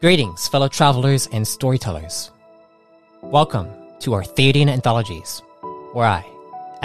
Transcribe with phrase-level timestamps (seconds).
[0.00, 2.30] Greetings, fellow travelers and storytellers.
[3.20, 5.42] Welcome to Arthadian Anthologies,
[5.92, 6.24] where I,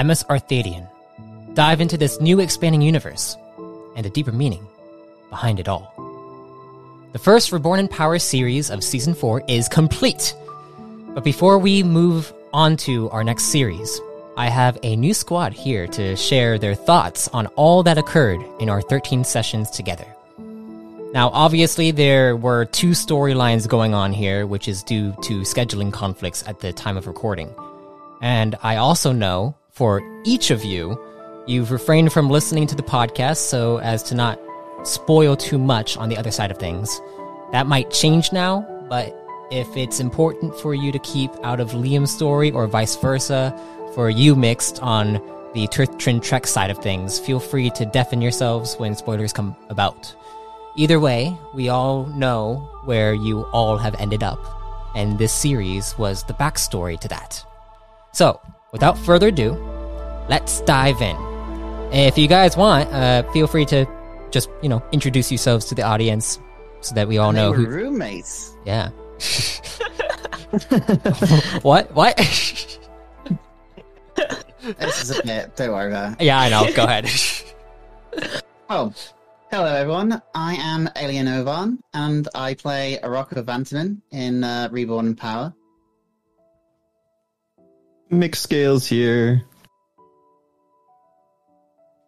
[0.04, 0.90] MS Arthadian,
[1.54, 3.38] dive into this new expanding universe
[3.96, 4.66] and the deeper meaning
[5.30, 5.94] behind it all.
[7.12, 10.34] The first Reborn in Power series of Season 4 is complete.
[11.10, 14.02] But before we move on to our next series,
[14.38, 18.72] I have a new squad here to share their thoughts on all that occurred in
[18.72, 20.08] our 13 sessions together.
[21.14, 26.44] Now, obviously, there were two storylines going on here, which is due to scheduling conflicts
[26.48, 27.54] at the time of recording.
[28.22, 31.00] And I also know for each of you,
[31.46, 34.40] you've refrained from listening to the podcast so as to not
[34.84, 37.00] spoil too much on the other side of things.
[37.52, 39.16] That might change now, but
[39.52, 43.56] if it's important for you to keep out of Liam's story or vice versa,
[43.94, 45.14] for you mixed on
[45.54, 50.16] the Turtrin Trek side of things, feel free to deafen yourselves when spoilers come about.
[50.76, 54.40] Either way, we all know where you all have ended up,
[54.96, 57.46] and this series was the backstory to that.
[58.12, 58.40] So,
[58.72, 59.52] without further ado,
[60.30, 61.16] let's dive in.
[61.92, 63.86] If you guys want, uh, feel free to
[64.32, 66.40] just, you know, introduce yourselves to the audience
[66.82, 67.68] so that we all know who.
[67.68, 68.52] roommates.
[68.66, 68.90] Yeah.
[71.62, 71.94] what?
[71.94, 72.18] What?
[74.80, 75.56] This is a bit.
[75.56, 76.22] Don't worry about it.
[76.26, 76.72] yeah, I know.
[76.74, 77.10] Go ahead.
[78.70, 78.92] Oh,
[79.54, 80.20] hello everyone.
[80.34, 85.54] I am Alien Ovan, and I play Aroko Vantanen in uh, Reborn Power.
[88.10, 89.44] Mixed scales here.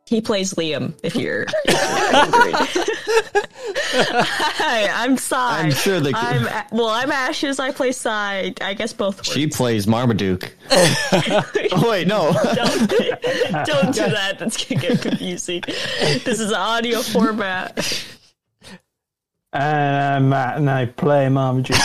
[0.08, 0.94] He plays Liam.
[1.02, 2.86] If you're, if you're
[4.06, 5.62] Hi, I'm Cy.
[5.62, 6.52] I'm sure they I'm could.
[6.52, 6.90] A- well.
[6.90, 7.60] I'm Ashes.
[7.60, 8.54] I play Cy.
[8.62, 9.26] I guess both.
[9.26, 10.54] She plays Marmaduke.
[10.72, 12.32] oh wait, no.
[12.34, 12.88] don't,
[13.66, 14.36] don't do that.
[14.38, 15.64] That's gonna get confusing.
[15.68, 18.06] This is audio format.
[19.54, 21.78] And I'm Matt, and I play Marmaduke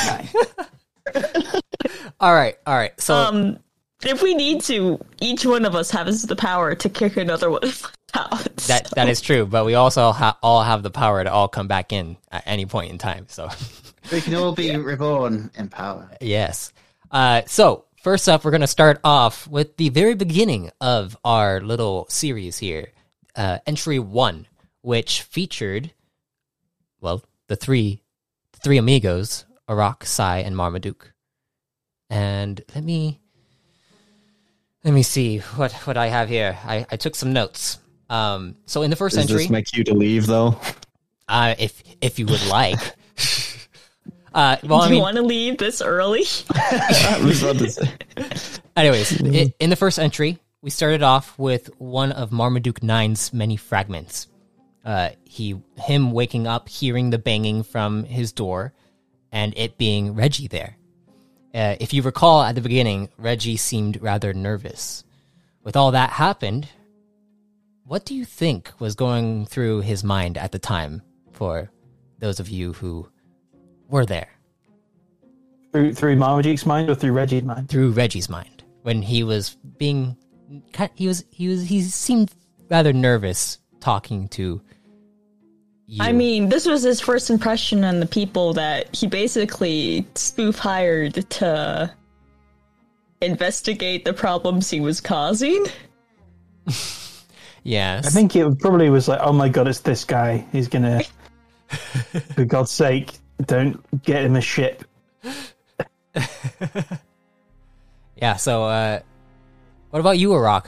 [2.20, 2.56] all right.
[2.66, 2.98] All right.
[3.00, 3.58] So, Um,
[4.04, 7.60] if we need to, each one of us has the power to kick another one
[8.15, 8.44] out.
[8.69, 11.69] that that is true, but we also ha- all have the power to all come
[11.69, 13.26] back in at any point in time.
[13.28, 13.48] So,
[14.12, 16.10] We can all be reborn in power.
[16.20, 16.72] yes.
[17.10, 22.06] Uh, so first up, we're gonna start off with the very beginning of our little
[22.09, 22.88] series here,
[23.37, 24.47] uh, entry one,
[24.82, 25.93] which featured,
[27.00, 28.03] well, the three,
[28.53, 31.12] the three amigos, Arok, Cy, and Marmaduke.
[32.09, 33.20] And let me,
[34.84, 36.59] let me see what what I have here.
[36.65, 37.78] I I took some notes.
[38.10, 40.60] Um, so in the first Does entry, this make you to leave though?
[41.28, 42.78] Uh, if if you would like.
[44.34, 46.25] uh, well, Do I you want to leave this early?
[46.50, 48.60] I was about to say.
[48.76, 53.56] anyways, i in the first entry, we started off with one of Marmaduke Nine's many
[53.56, 54.26] fragments.
[54.84, 58.72] Uh, he him waking up, hearing the banging from his door,
[59.31, 60.76] and it being Reggie there.
[61.54, 65.04] Uh, if you recall at the beginning, Reggie seemed rather nervous.
[65.62, 66.69] With all that happened,
[67.90, 71.02] what do you think was going through his mind at the time?
[71.32, 71.72] For
[72.20, 73.08] those of you who
[73.88, 74.28] were there,
[75.72, 77.68] through through Marmaduke's mind or through Reggie's mind?
[77.68, 80.16] through Reggie's mind when he was being
[80.94, 82.30] he was he was he seemed
[82.68, 84.62] rather nervous talking to
[85.88, 85.98] you.
[86.00, 91.28] I mean, this was his first impression on the people that he basically spoof hired
[91.31, 91.93] to
[93.20, 95.66] investigate the problems he was causing.
[97.62, 98.06] yes.
[98.06, 100.44] I think it probably was like, oh my god, it's this guy.
[100.52, 101.02] He's gonna,
[102.34, 103.12] for God's sake,
[103.46, 104.84] don't get him a ship.
[108.16, 108.36] yeah.
[108.36, 109.00] So, uh,
[109.90, 110.66] what about you, Arok?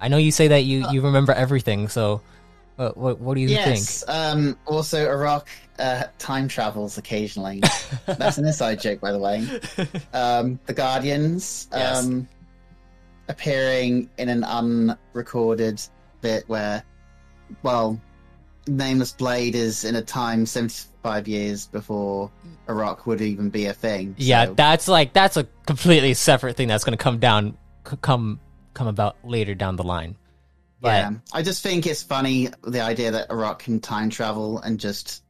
[0.00, 1.88] I know you say that you you remember everything.
[1.88, 2.20] So,
[2.76, 3.78] what what, what do you think?
[3.78, 4.04] yes.
[4.08, 5.46] Um, also, Arok
[5.78, 7.62] uh, time travels occasionally.
[8.06, 9.46] That's an inside joke, by the way.
[10.12, 12.04] Um, the Guardians Yes.
[12.04, 12.28] um,
[13.28, 15.80] appearing in an unrecorded
[16.20, 16.82] bit where,
[17.62, 18.00] well,
[18.68, 22.30] Nameless Blade is in a time 75 years before
[22.66, 24.14] rock would even be a thing.
[24.18, 28.40] Yeah, that's like that's a completely separate thing that's going to come down, come
[28.74, 30.16] come about later down the line.
[30.80, 31.12] But yeah.
[31.32, 35.22] I just think it's funny the idea that rock can time travel and just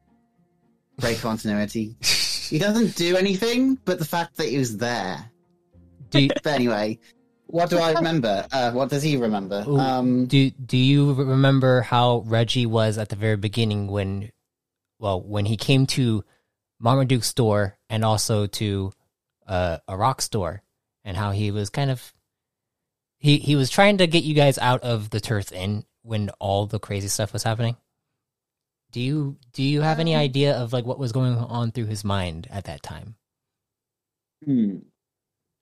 [0.99, 1.97] break continuity.
[2.03, 5.31] he doesn't do anything, but the fact that he was there.
[6.11, 6.99] do you, But anyway,
[7.47, 8.47] what do I remember?
[8.53, 9.65] Uh, what does he remember?
[9.67, 9.79] Ooh.
[9.79, 14.31] Um, do do you remember how Reggie was at the very beginning when,
[14.99, 16.25] well, when he came to
[16.79, 18.93] Marmaduke's store and also to
[19.47, 20.63] uh, a rock store,
[21.05, 22.13] and how he was kind of
[23.19, 26.67] he he was trying to get you guys out of the Turth Inn when all
[26.67, 27.77] the crazy stuff was happening.
[28.93, 31.87] Do you do you have any Um, idea of like what was going on through
[31.87, 33.17] his mind at that time?
[34.45, 34.79] hmm.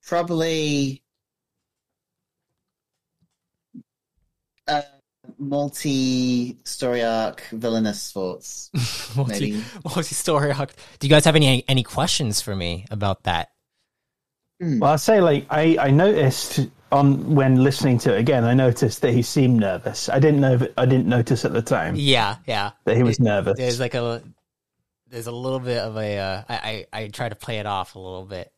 [0.02, 1.02] Probably
[4.68, 4.82] uh,
[5.38, 8.70] multi-story arc villainous thoughts.
[9.16, 10.72] multi multi story arc.
[10.98, 13.50] Do you guys have any any questions for me about that?
[14.60, 14.78] Hmm.
[14.78, 16.60] Well, I'd say like I, I noticed
[16.92, 20.08] on when listening to it again, I noticed that he seemed nervous.
[20.08, 22.70] I didn't know if I didn't notice at the time Yeah, yeah.
[22.84, 23.54] that he was It- nervous.
[23.56, 24.22] There's like a
[25.08, 27.94] there's a little bit of a uh, I, I I try to play it off
[27.94, 28.52] a little bit.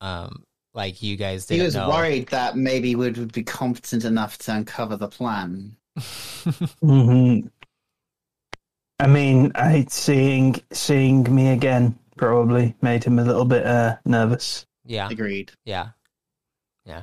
[0.00, 1.56] Um, like you guys did.
[1.56, 1.88] He was know.
[1.88, 5.76] worried that maybe Wood would be competent enough to uncover the plan.
[6.80, 7.40] hmm
[9.00, 14.66] I mean, I seeing seeing me again probably made him a little bit uh, nervous.
[14.84, 15.50] yeah, Agreed.
[15.64, 15.88] yeah.
[16.86, 17.02] Yeah,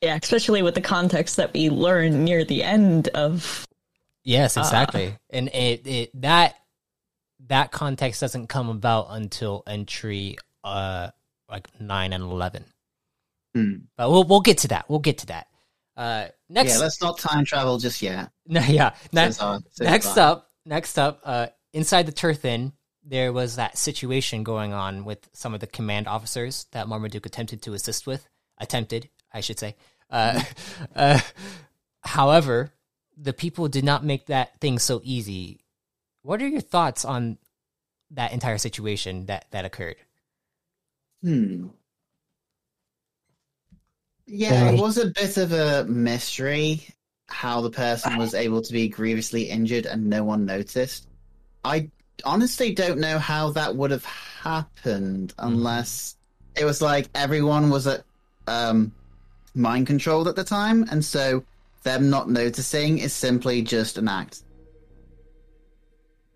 [0.00, 0.18] yeah.
[0.22, 3.66] especially with the context that we learn near the end of.
[4.24, 4.60] Yes, Ah.
[4.60, 5.16] exactly.
[5.30, 6.54] and it, it that
[7.48, 11.08] that context doesn't come about until entry uh
[11.48, 12.64] like 9 and 11.
[13.54, 13.72] Hmm.
[13.96, 14.88] But we'll we'll get to that.
[14.88, 15.46] We'll get to that.
[15.96, 18.30] Uh next Yeah, let's not time travel just yet.
[18.46, 18.94] no, yeah.
[19.12, 22.72] Next uh, says next up, next up, uh, inside the Turthin,
[23.04, 27.62] there was that situation going on with some of the command officers that Marmaduke attempted
[27.62, 28.26] to assist with.
[28.58, 29.76] Attempted, I should say.
[30.08, 30.42] Uh,
[30.94, 31.20] uh,
[32.02, 32.72] however,
[33.16, 35.60] the people did not make that thing so easy.
[36.22, 37.38] What are your thoughts on
[38.12, 39.96] that entire situation that that occurred?
[41.22, 41.68] Hmm.
[44.26, 46.86] Yeah, it was a bit of a mystery
[47.28, 51.08] how the person was able to be grievously injured and no one noticed.
[51.64, 51.88] I
[52.24, 56.16] honestly don't know how that would have happened unless
[56.56, 58.04] it was like everyone was at
[58.46, 58.92] um,
[59.54, 61.42] mind controlled at the time, and so
[61.84, 64.42] them not noticing is simply just an act.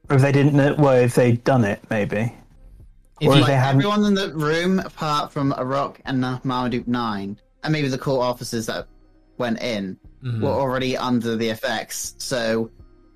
[0.09, 2.33] Or if they didn't know, well, if they'd done it, maybe.
[3.21, 7.39] If Or if they hadn't- Everyone in the room, apart from Arok and Marmaduke Nine,
[7.67, 8.87] and maybe the court officers that
[9.39, 10.41] went in, Mhm.
[10.41, 12.15] were already under the effects.
[12.19, 12.71] So,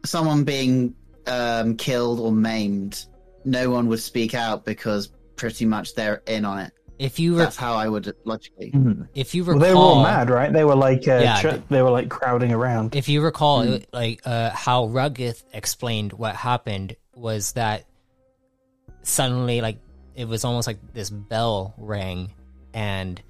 [0.05, 0.95] someone being
[1.27, 3.05] um, killed or maimed,
[3.45, 6.73] no one would speak out because pretty much they're in on it.
[6.99, 8.71] if you were, That's how I would logically.
[8.73, 9.07] Mhm.
[9.15, 10.53] if you Well, recall, they were all mad, right?
[10.53, 12.95] They were like, uh, Yeah, tr- they- they were like crowding around.
[12.95, 13.73] if you recall, Hmm.
[13.75, 17.85] it- like uh, how Ruggith explained what happened was that
[19.03, 19.79] suddenly, like
[20.15, 22.33] it was almost like this bell rang,
[22.75, 23.21] and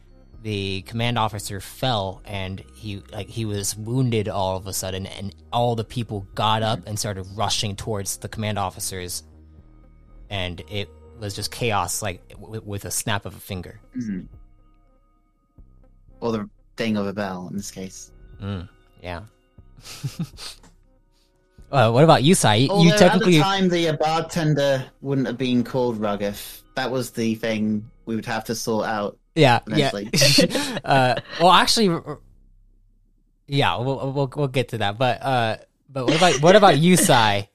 [0.43, 5.35] the command officer fell, and he like he was wounded all of a sudden, and
[5.53, 9.23] all the people got up and started rushing towards the command officers,
[10.31, 13.79] and it was just chaos, like w- with a snap of a finger.
[13.97, 14.27] Mhm.
[16.21, 18.11] Or the ding of a bell in this case.
[18.43, 18.69] Mm,
[19.03, 19.21] yeah.
[21.71, 22.55] uh, what about you, Cy?
[22.57, 26.63] You- Although You technically at the time, the uh, bartender wouldn't have been called Ruggith.
[26.77, 29.19] That was the thing we would have to sort out.
[29.35, 29.91] Yeah, yeah.
[30.85, 31.87] uh, well, actually,
[33.47, 34.99] yeah, we'll, we'll we'll get to that.
[34.99, 35.57] But uh,
[35.89, 37.49] but what about what about you, Cy?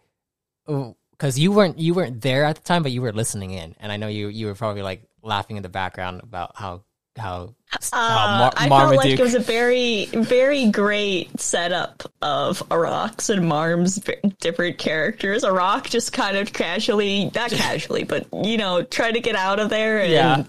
[0.66, 3.92] Because you weren't you weren't there at the time, but you were listening in, and
[3.92, 6.84] I know you you were probably like laughing in the background about how
[7.18, 12.60] how, how Uh, Mar- I felt like it was a very, very great setup of
[12.70, 14.02] Arok's and Marm's
[14.42, 15.44] different characters.
[15.44, 19.70] Arok just kind of casually, not casually, but you know, try to get out of
[19.70, 20.44] there, and Yeah.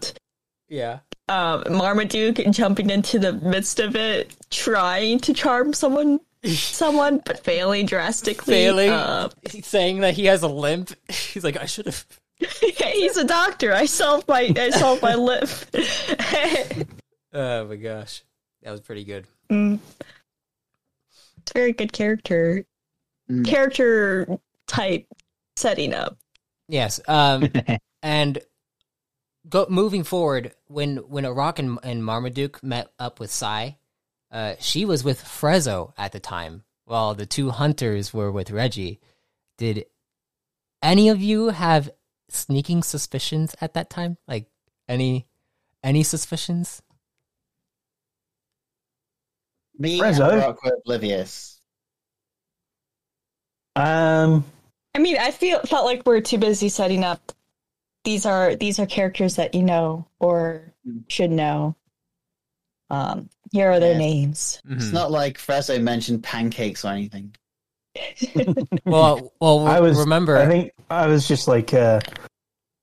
[0.68, 0.98] yeah.
[1.28, 7.86] Um, Marmaduke jumping into the midst of it, trying to charm someone, someone, but failing
[7.86, 8.54] drastically.
[8.54, 10.92] Failing, Uh, He's saying that he has a limp.
[11.08, 12.04] He's like, I should have.
[12.60, 13.72] he's a doctor.
[13.72, 15.48] I solved my, I solved my limp.
[17.32, 18.22] Oh my gosh,
[18.62, 19.26] that was pretty good.
[19.50, 19.78] Mm.
[21.38, 22.64] It's a very good character
[23.30, 23.44] Mm.
[23.44, 25.04] character type
[25.56, 26.16] setting up.
[26.68, 27.00] Yes.
[27.08, 27.50] Um,
[28.02, 28.38] and
[29.48, 33.78] go moving forward, when when Arok and, and Marmaduke met up with Cy,
[34.30, 39.00] uh, she was with Frezzo at the time, while the two hunters were with Reggie.
[39.58, 39.86] Did
[40.82, 41.90] any of you have
[42.28, 44.16] sneaking suspicions at that time?
[44.26, 44.46] Like
[44.88, 45.26] any
[45.82, 46.82] any suspicions?
[49.78, 50.32] Me Prezzo?
[50.32, 51.60] and Brock were oblivious.
[53.74, 54.44] Um,
[54.94, 57.32] I mean, I feel felt like we're too busy setting up.
[58.06, 61.02] These are these are characters that you know or Mm.
[61.08, 61.74] should know.
[62.88, 63.98] Um, here are their Yeah.
[63.98, 64.62] names.
[64.64, 64.76] Mm-hmm.
[64.78, 67.34] It's not like Frezzo mentioned pancakes or anything.
[68.84, 69.98] Well, well, I was.
[69.98, 70.36] remember.
[70.36, 71.98] I think I was just like, uh,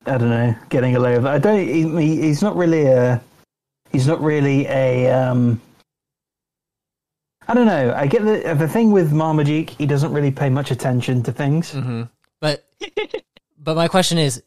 [0.06, 1.26] I don't know, getting a lay of.
[1.26, 1.66] I don't.
[1.66, 3.22] He, he- he's not really a.
[3.92, 5.10] He's not really a.
[5.10, 5.62] Um,
[7.48, 7.94] I don't know.
[7.96, 9.70] I get the the thing with Marmaduke.
[9.70, 11.72] He doesn't really pay much attention to things.
[11.72, 12.10] Mhm.
[12.42, 12.66] But
[13.58, 14.44] but my question is, And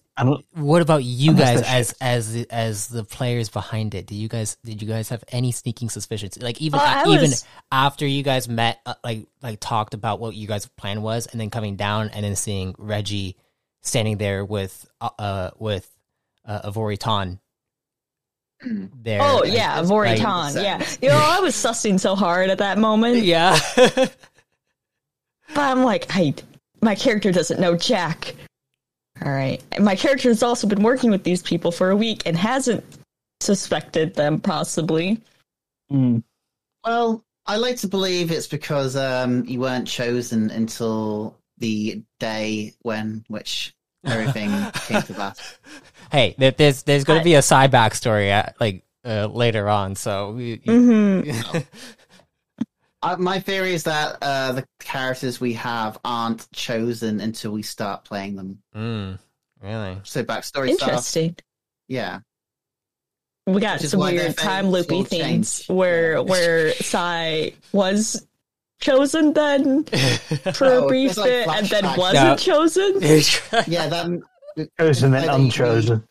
[0.55, 4.07] what about you guys as as the, as the players behind it?
[4.07, 6.41] Do you guys did you guys have any sneaking suspicions?
[6.41, 10.19] Like even Oh, I even was- after you guys met, uh, like like talked about
[10.19, 13.37] what you guys' plan was, and then coming down and then seeing Reggie
[13.83, 15.89] standing there with uh, uh with
[16.47, 17.39] uh, Avori Ton
[18.63, 19.21] there.
[19.21, 20.55] Oh like- yeah, it's Voriton.
[20.55, 23.59] like- Yeah, you know, I was sussing so hard at that moment, yeah.
[23.77, 24.17] but
[25.55, 26.33] I'm like, I
[26.81, 28.35] my character doesn't know Jack.
[29.25, 32.37] All right, my character has also been working with these people for a week and
[32.37, 32.85] hasn't
[33.41, 35.21] suspected them possibly.
[35.91, 36.23] Mm.
[36.85, 43.25] Well, I like to believe it's because um, you weren't chosen until the day when
[43.29, 44.51] which everything
[44.87, 45.59] came to pass.
[46.11, 50.33] hey, there's there's going to be a side backstory at, like uh, later on, so
[50.33, 51.21] we, hmm
[53.13, 58.05] Uh, my theory is that uh, the characters we have aren't chosen until we start
[58.05, 58.59] playing them.
[58.75, 59.19] mm,
[59.63, 60.01] really.
[60.05, 61.37] So backstory stuff, Interesting.
[61.89, 62.21] yeah.
[63.47, 65.69] We got Which some weird time loopy things change.
[65.69, 66.19] where Yeah.
[66.21, 68.27] where Cy was
[68.81, 69.85] chosen then
[70.55, 72.37] for Oh, a brief it's like bit and then wasn't No.
[72.37, 72.95] chosen.
[73.69, 74.23] Yeah, that.
[74.81, 76.05] Chosen and I think we- unchosen.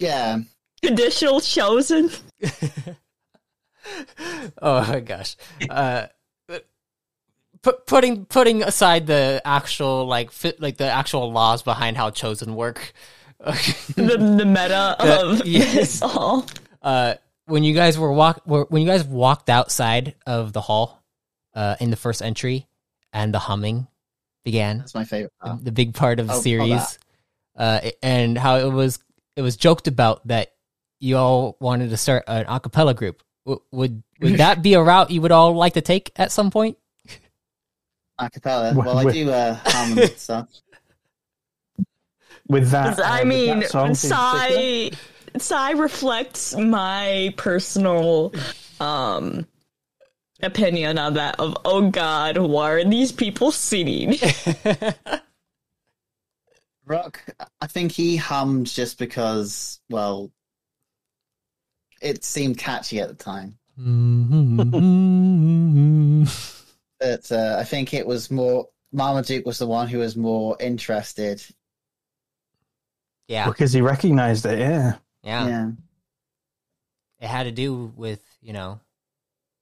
[0.00, 0.38] Yeah,
[0.82, 2.10] Conditional chosen.
[4.62, 5.36] oh my gosh.
[5.68, 6.06] Uh,
[7.62, 12.54] put, putting putting aside the actual like fit like the actual laws behind how chosen
[12.54, 12.92] work.
[13.40, 15.72] the the meta The- of yes.
[15.74, 16.46] this all.
[16.82, 17.14] uh,
[17.46, 21.02] when you guys were walk were, when you guys walked outside of the hall,
[21.54, 22.66] uh, in the first entry,
[23.12, 23.86] and the humming
[24.44, 24.78] began.
[24.78, 25.32] that's my favorite.
[25.42, 25.64] Part.
[25.64, 26.98] the big part of the Oh, series,
[27.56, 28.98] uh, and how it was
[29.36, 30.52] it was joked about that
[31.00, 33.22] you all wanted to start an a cappella group.
[33.46, 36.50] W- would would that be a route you would all like to take at some
[36.50, 36.76] point?
[38.20, 38.74] Acapella.
[38.74, 40.48] Well, Well, I do uh, hum and stuff.
[42.48, 43.94] With that, uh, I with mean, that song in.
[43.94, 44.90] Cy
[45.38, 48.32] Cy reflects my personal
[48.80, 49.46] um
[50.42, 54.16] opinion on that of oh god, why are these people singing?
[56.86, 57.24] Rock,
[57.60, 60.32] I think he hummed just because, well,
[62.02, 63.56] it seemed catchy at the time.
[67.00, 68.68] But uh, I think it was more.
[68.92, 71.42] Marmaduke was the one who was more interested.
[73.28, 74.58] yeah, because he recognized it.
[74.58, 74.94] Yeah.
[75.22, 75.70] yeah, Yeah.
[77.20, 78.80] It had to do with you know.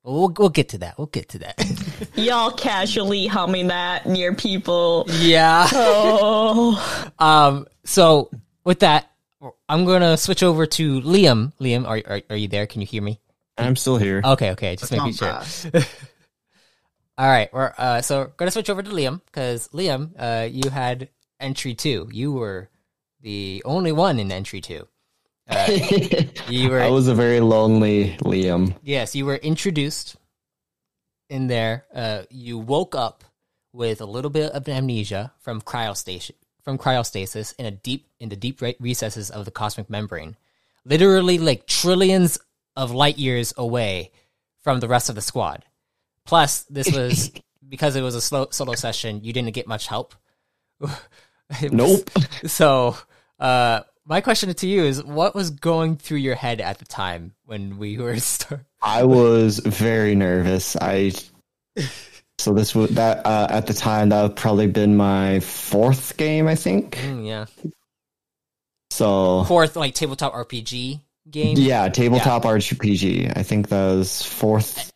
[0.04, 0.96] We'll we'll get to that.
[0.96, 2.08] We'll get to that.
[2.14, 5.06] Y'all casually humming that near people.
[5.10, 5.68] yeah.
[5.72, 7.66] Oh, Um.
[7.84, 8.30] So
[8.64, 9.10] with that,
[9.68, 11.52] I'm gonna switch over to Liam.
[11.60, 12.66] Liam, are are, are you there?
[12.66, 13.20] Can you hear me?
[13.58, 14.22] I'm still here.
[14.24, 14.52] Okay.
[14.52, 14.76] Okay.
[14.76, 15.82] Just Come making sure.
[17.18, 20.70] All right, we're uh, so we're gonna switch over to Liam because Liam, uh, you
[20.70, 21.08] had
[21.40, 22.08] entry two.
[22.12, 22.70] You were
[23.20, 24.86] the only one in entry two.
[25.48, 25.66] Uh,
[26.48, 28.76] you were I was a very lonely Liam.
[28.84, 30.14] yes, you were introduced
[31.28, 31.86] in there.
[31.92, 33.24] Uh, you woke up
[33.72, 38.36] with a little bit of amnesia from cryostation from cryostasis in a deep in the
[38.36, 40.36] deep recesses of the cosmic membrane,
[40.84, 42.38] literally like trillions
[42.76, 44.12] of light years away
[44.62, 45.64] from the rest of the squad.
[46.28, 47.32] Plus, this was
[47.68, 49.24] because it was a slow, solo session.
[49.24, 50.14] You didn't get much help.
[50.80, 50.92] Was-
[51.72, 52.10] Nope.
[52.46, 52.96] So,
[53.40, 57.32] uh, my question to you is, what was going through your head at the time
[57.46, 58.64] when we were start?
[58.82, 60.76] I was very nervous.
[60.76, 61.12] I
[62.38, 66.46] so this would that uh, at the time that would probably been my fourth game,
[66.46, 66.96] I think.
[66.98, 67.46] Mm, yeah,
[68.90, 71.56] So fourth like tabletop RPG game.
[71.58, 73.36] yeah, tabletop RPG.
[73.36, 74.92] I think that was fourth.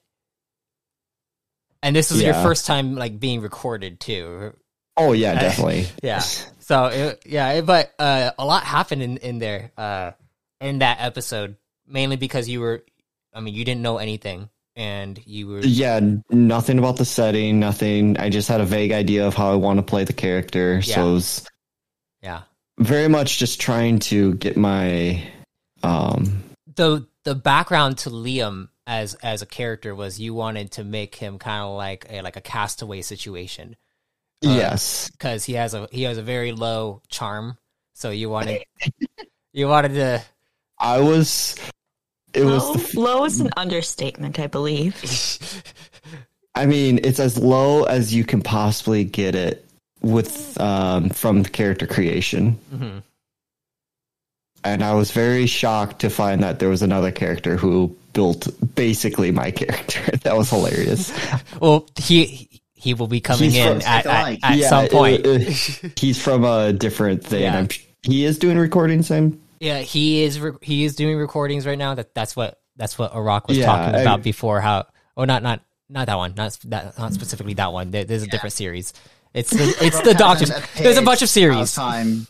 [1.82, 4.54] And this was your first time like being recorded too.
[4.96, 5.86] Oh yeah, definitely.
[6.02, 6.22] Yeah.
[6.62, 10.12] So it, yeah, it- but uh, a lot happened in in there uh,
[10.60, 12.84] in that episode, mainly because you were,
[13.34, 18.16] I mean, you didn't know anything, and you were Yeah, nothing about the setting, nothing.
[18.16, 20.80] I just had a vague idea of how I want to play the character.
[20.84, 20.94] Yeah.
[20.94, 21.46] So it was,
[22.22, 22.42] Yeah.
[22.78, 25.22] very much just trying to get my
[25.82, 26.44] um
[26.76, 31.38] the the background to Liam as as a character was you wanted to make him
[31.38, 33.76] kind of like a like a castaway situation
[34.44, 37.56] Uh, yes because he has a he has a very low charm.
[37.94, 38.64] So you wanted
[39.52, 40.22] you wanted to
[40.78, 41.54] I was
[42.34, 44.94] it was low, the f- low is an understatement, I believe.
[46.54, 49.64] I mean it's as low as you can possibly get it
[50.00, 52.58] with um from the character creation.
[52.74, 53.02] Mhm.
[54.64, 59.30] And I was very shocked to find that there was another character who built basically
[59.32, 60.16] my character.
[60.18, 61.12] that was hilarious.
[61.60, 65.24] well he he will be coming He's in from- at, at, at Yeah, some point.
[65.24, 67.42] it- he's from a different thing.
[67.42, 67.58] Yeah.
[67.58, 67.68] I'm,
[68.02, 69.10] he is doing recordings.
[69.10, 70.40] I'm Yeah, he is.
[70.40, 71.94] Re- he is doing recordings right now.
[71.94, 74.60] That that's what that's what Arok was Yeah, talking I- about before.
[74.60, 74.86] How?
[75.16, 76.34] Oh, not not not that one.
[76.36, 76.98] Not that.
[76.98, 77.90] Not specifically that one.
[77.92, 78.92] There, there's a different series.
[79.34, 80.50] It's the it's the Doctors.
[80.76, 81.74] There's a bunch of series.
[81.74, 82.26] Time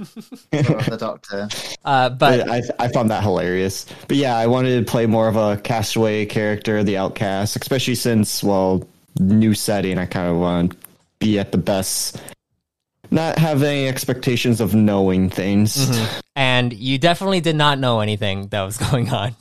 [0.50, 1.49] the Doctor.
[1.85, 3.87] Uh, but But I, I found that hilarious.
[4.06, 8.40] But yeah, I wanted to play more of a castaway character, the outcast, especially since,
[8.40, 8.87] well,
[9.18, 9.99] new setting.
[9.99, 10.78] I kind of want to
[11.18, 12.23] be at the best,
[13.11, 16.00] not have any expectations of knowing things.
[16.37, 19.35] and you definitely did not know anything that was going on.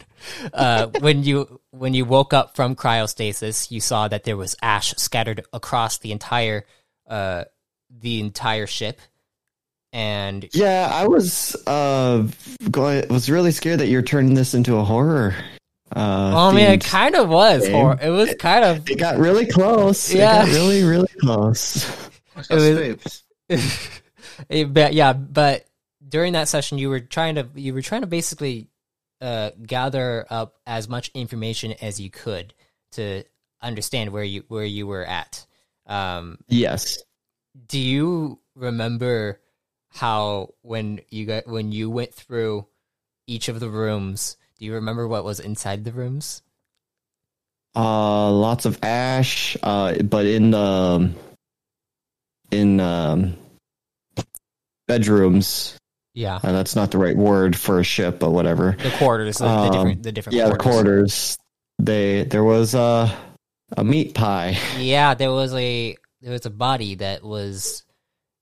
[0.51, 4.95] Uh, when you when you woke up from cryostasis, you saw that there was ash
[4.97, 6.65] scattered across the entire
[7.11, 7.43] uh,
[7.99, 8.99] the entire ship,
[9.93, 12.25] and Yeah, I was uh
[12.71, 15.35] going, was really scared that you're turning this into a horror.
[15.93, 17.67] Uh, oh man, it kind of was.
[17.67, 17.75] game.
[17.75, 20.13] Or it was kind of It got really close.
[20.13, 20.43] Yeah.
[20.43, 21.85] It got really, really close.
[22.47, 24.01] Got It was- spooked.
[24.49, 25.65] It- but yeah, but
[26.07, 28.69] during that session, you were trying to you were trying to basically
[29.19, 32.53] uh, gather up as much information as you could
[32.93, 33.23] to
[33.61, 35.45] understand where you where you were at.
[35.88, 36.97] Um, Yes.
[37.67, 39.39] do you remember
[39.89, 42.65] how when you got when you went through
[43.27, 44.37] each of the rooms?
[44.59, 46.41] Do you remember what was inside the rooms?
[47.75, 49.57] Uh, lots of ash.
[49.63, 51.11] Uh, but in the
[52.51, 53.35] in um,
[54.87, 55.77] bedrooms.
[56.13, 58.75] Yeah, Uh, that's not the right word for a ship, but whatever.
[58.83, 60.74] the quarters, the, the Um, different the different Yeah, the quarters.
[60.83, 61.37] quarters.
[61.79, 63.15] They there was a
[63.77, 64.57] a meat pie.
[64.77, 67.84] Yeah, there was a there was a body that was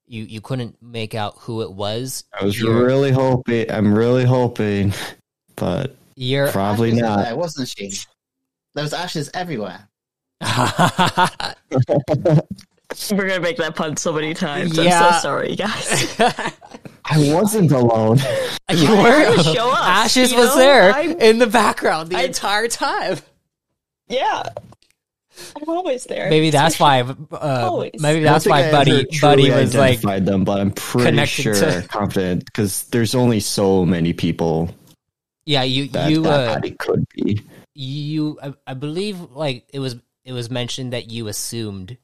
[0.08, 2.24] you you couldn't make out who it was.
[2.40, 3.72] I was You're- really hoping.
[3.72, 4.94] I'm really hoping,
[5.56, 7.26] but You're probably Ashes not.
[7.26, 7.92] There, wasn't she?
[8.76, 9.88] There was ashes everywhere.
[13.12, 14.78] We're gonna make that pun so many times.
[14.78, 15.12] I'm Yeah.
[15.14, 16.16] so sorry, guys.
[17.06, 18.18] I wasn't alone.
[18.74, 20.58] you were had to show up, Ashes you was know?
[20.58, 23.20] there I'm- in the background the I- entire time.
[24.08, 24.44] yeah,
[25.56, 26.30] I'm always there.
[26.30, 27.02] Maybe that's why.
[27.02, 27.16] Uh,
[27.70, 28.00] Always.
[28.00, 31.86] maybe that's why Buddy Buddy truly was like identified them, but I'm pretty sure, to-
[31.90, 34.70] confident, because there's only so many people
[35.46, 37.42] yeah you that you that uh, body could be.
[37.74, 41.98] you I, I believe like it was it was mentioned that you assumed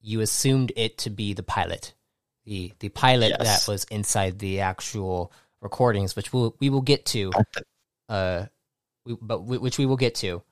[0.00, 1.92] you assumed it to be the pilot
[2.44, 3.66] the the pilot Yes.
[3.66, 7.30] that was inside the actual recordings which we'll, we will get to
[8.08, 8.46] uh
[9.04, 10.42] we, but we, which we will get to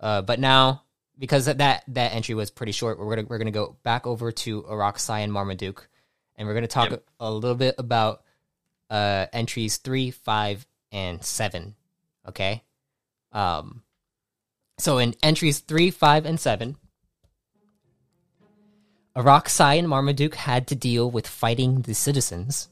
[0.00, 0.82] uh but now
[1.18, 4.32] because that that, that entry was pretty short we're gonna we're gonna go back over
[4.32, 5.88] to Araxai and Marmaduke
[6.36, 7.04] and we're gonna talk Yep.
[7.20, 8.22] a, a little bit about
[8.90, 11.74] uh entries three five and seven
[12.28, 12.62] okay
[13.32, 13.82] um
[14.78, 16.76] so in entries 3, 5, and 7,
[19.16, 22.68] Araxai and Marmaduke had to deal with fighting the citizens.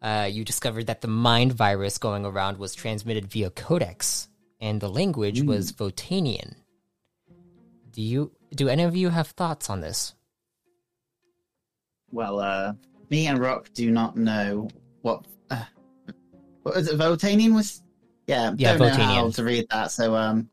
[0.00, 4.28] Uh, you discovered that the mind virus going around was transmitted via codex,
[4.60, 6.54] and the language was Votanian.
[7.98, 10.14] Do you do any of you have thoughts on this?
[12.12, 12.74] Well, uh,
[13.10, 14.68] me and Rock do not know
[15.02, 15.24] what.
[15.50, 15.64] Uh,
[16.62, 16.96] what was it?
[16.96, 17.82] Votanian was.
[18.28, 19.90] Yeah, Yeah, don't know how to read that.
[19.90, 20.48] So, um,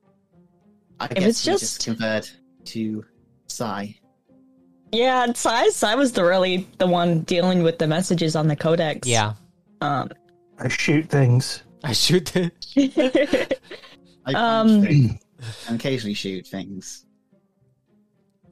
[0.99, 3.05] I If guess it's just- just convert to
[3.45, 3.95] Cy.
[4.91, 8.55] Yeah, and Cy, Cy was the really the one dealing with the messages on the
[8.55, 9.07] codex.
[9.07, 9.35] Yeah,
[9.81, 10.09] Um,
[10.57, 11.61] I shoot things.
[11.83, 12.51] I shoot the.
[14.25, 15.19] I Um, things
[15.67, 17.04] and occasionally shoot things.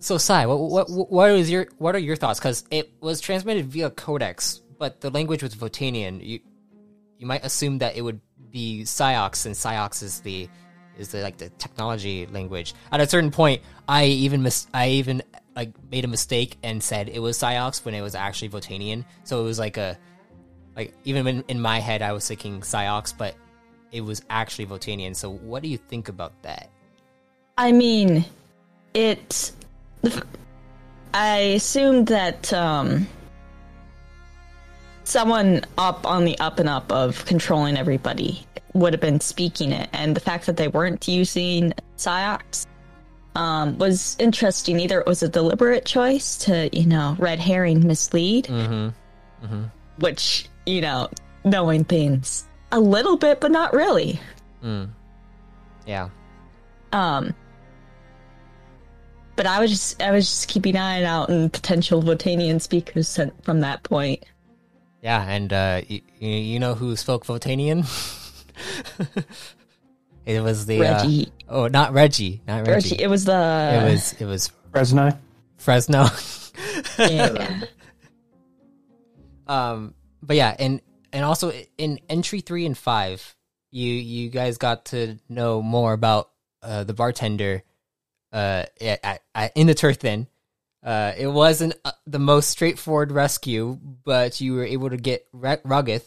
[0.03, 2.37] So, Cy, what what what is your what are your thoughts?
[2.37, 6.21] Because it was transmitted via codex, but the language was Votanian.
[6.21, 6.41] You
[7.17, 8.19] you might assume that it would
[8.51, 10.49] be Psyox, and Psyox is the
[10.97, 12.73] is the like the technology language.
[12.91, 15.23] At a certain point, I even mis- I even
[15.55, 19.05] like made a mistake and said it was Psyox when it was actually Votanian.
[19.23, 19.97] So it was like a
[20.75, 23.35] like even in, in my head, I was thinking Psyox, but
[23.93, 25.15] it was actually Votanian.
[25.15, 26.69] So, what do you think about that?
[27.57, 28.25] I mean,
[28.93, 29.53] it.
[31.13, 33.07] I assumed that um,
[35.03, 39.89] someone up on the up and up of controlling everybody would have been speaking it,
[39.93, 42.65] and the fact that they weren't using Psyox
[43.35, 44.79] um, was interesting.
[44.79, 49.63] Either it was a deliberate choice to, you know, red herring mislead, Mm-hmm.
[49.99, 51.09] which you know,
[51.43, 54.19] knowing things a little bit, but not really.
[54.63, 54.89] Mm.
[55.85, 56.09] Yeah.
[56.93, 57.33] Um,
[59.35, 63.07] but I was just I was just keeping an eye out on potential Votanian speakers
[63.07, 64.23] sent from that point.
[65.01, 67.85] Yeah, and uh, you, you know who spoke Votanian?
[70.25, 72.91] it was the uh, oh, not Reggie, not Reggie.
[72.91, 75.17] Reggie, it was the It was it was Fresno.
[75.57, 76.07] Fresno.
[76.99, 77.61] yeah.
[79.47, 83.35] um, but yeah, and and also in entry three and five,
[83.71, 86.29] you you guys got to know more about
[86.61, 87.63] uh, the bartender
[88.33, 90.27] uh, at, at, in the turf then.
[90.83, 95.55] Uh, it wasn't uh, the most straightforward rescue, but you were able to get Ra-
[95.65, 96.03] Ruggith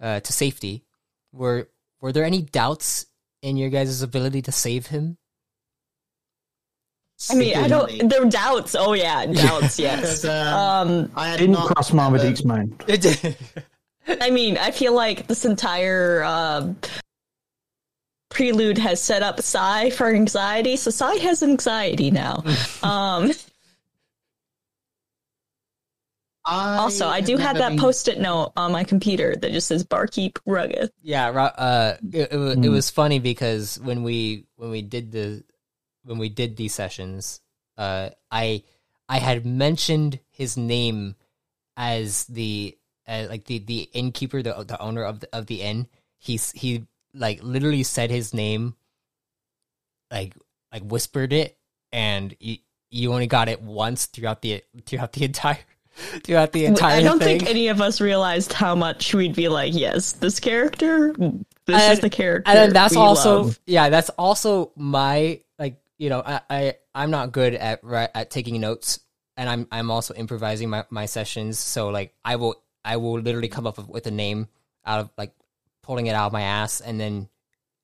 [0.00, 0.84] uh, to safety.
[1.32, 1.68] Were
[2.00, 3.06] were there any doubts
[3.42, 5.18] in your guys' ability to save him?
[7.28, 8.08] I mean, I don't.
[8.08, 8.76] There were doubts.
[8.78, 9.80] Oh yeah, doubts.
[9.80, 10.24] Yes.
[10.24, 12.84] um, Um, I had Didn't not cross Marmaduke's mind.
[14.08, 16.76] I mean, I feel like this entire um,
[18.30, 22.42] prelude has set up Cy for anxiety, so Cy has anxiety now.
[22.82, 23.32] um,
[26.44, 29.84] I also, I do have that been- post-it note on my computer that just says
[29.84, 32.70] "Barkeep Rugged." Yeah, uh, it, it, wa- it Mm.
[32.70, 35.44] was funny because when we when we did the
[36.04, 37.40] when we did these sessions,
[37.76, 38.62] uh, I
[39.10, 41.16] I had mentioned his name
[41.76, 45.86] as the uh, like the the innkeeper, the the owner of the of the inn.
[46.16, 48.74] He's he like literally said his name,
[50.10, 50.34] like
[50.72, 51.58] like whispered it,
[51.92, 52.56] and you
[52.90, 55.58] you only got it once throughout the throughout the entire
[56.24, 57.40] throughout the entire I don't thing.
[57.40, 61.12] think any of us realized how much we'd be like, "Yes, this character.
[61.66, 65.76] This And- is the character." and then that's also love." yeah that's also my like
[65.98, 69.00] you know I, I i'm not good at at taking notes
[69.36, 73.48] and i'm i'm also improvising my, my sessions so like i will i will literally
[73.48, 74.48] come up with a name
[74.86, 75.34] out of like
[75.88, 77.28] pulling it out of my ass and then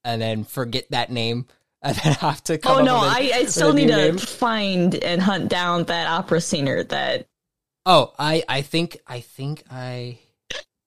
[0.04, 1.46] and then forget that name
[1.82, 4.18] and then have to come Oh no, a- I, I still need to name.
[4.18, 7.26] find and hunt down that opera singer that
[7.86, 10.18] oh i i think i think i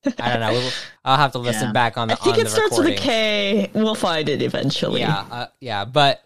[0.06, 0.72] i don't know we'll,
[1.06, 1.72] i'll have to listen Yeah.
[1.74, 3.70] back on the I think it starts with a K.
[3.74, 5.02] We'll find it eventually.
[5.02, 6.24] Yeah, uh, yeah, but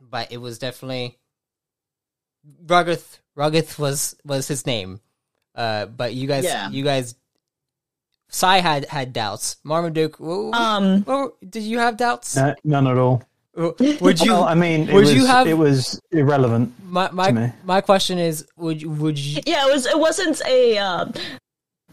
[0.00, 1.16] but it was definitely
[2.66, 3.18] Ruggith.
[3.36, 5.00] Ruggith was was his name.
[5.54, 6.68] Uh, but you guys, Yeah.
[6.70, 7.14] you guys,
[8.30, 9.56] Cy had had doubts.
[9.64, 12.36] Marmaduke, wh- Um, wh- did you have doubts?
[12.36, 13.22] No, none at all.
[13.56, 14.32] Would you?
[14.32, 16.72] well, I mean, it would was, you have- it was irrelevant.
[16.88, 17.52] my to my me.
[17.64, 18.90] my question is, would you?
[18.90, 19.42] Would you?
[19.46, 19.86] yeah, it was.
[19.86, 20.78] It wasn't a.
[20.78, 21.06] Uh,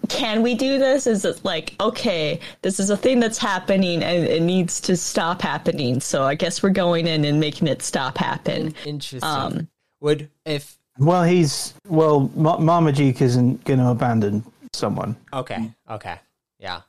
[0.09, 1.07] can we do this?
[1.07, 5.41] Is it like okay, this is a thing that's happening and it needs to stop
[5.41, 5.99] happening?
[5.99, 8.75] So I guess we're going in and making it stop happen.
[8.85, 9.23] Interesting.
[9.27, 9.67] Um,
[10.01, 12.29] would if Well, he's well.
[12.35, 14.43] Marmaduke isn't going to abandon
[14.73, 15.15] someone.
[15.33, 16.19] okay, okay,
[16.65, 16.81] yeah,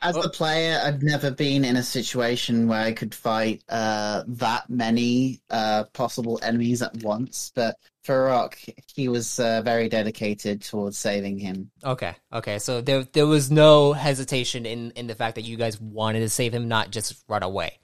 [0.00, 4.68] As a player, I've never been in a situation where I could fight uh, that
[4.68, 7.52] many uh, possible enemies at once.
[7.54, 8.58] But for Rock,
[8.96, 11.70] he was uh, very dedicated towards saving him.
[11.84, 12.58] okay, okay.
[12.58, 16.28] So there there was no hesitation in in the fact that you guys wanted to
[16.28, 17.78] save him, not just run away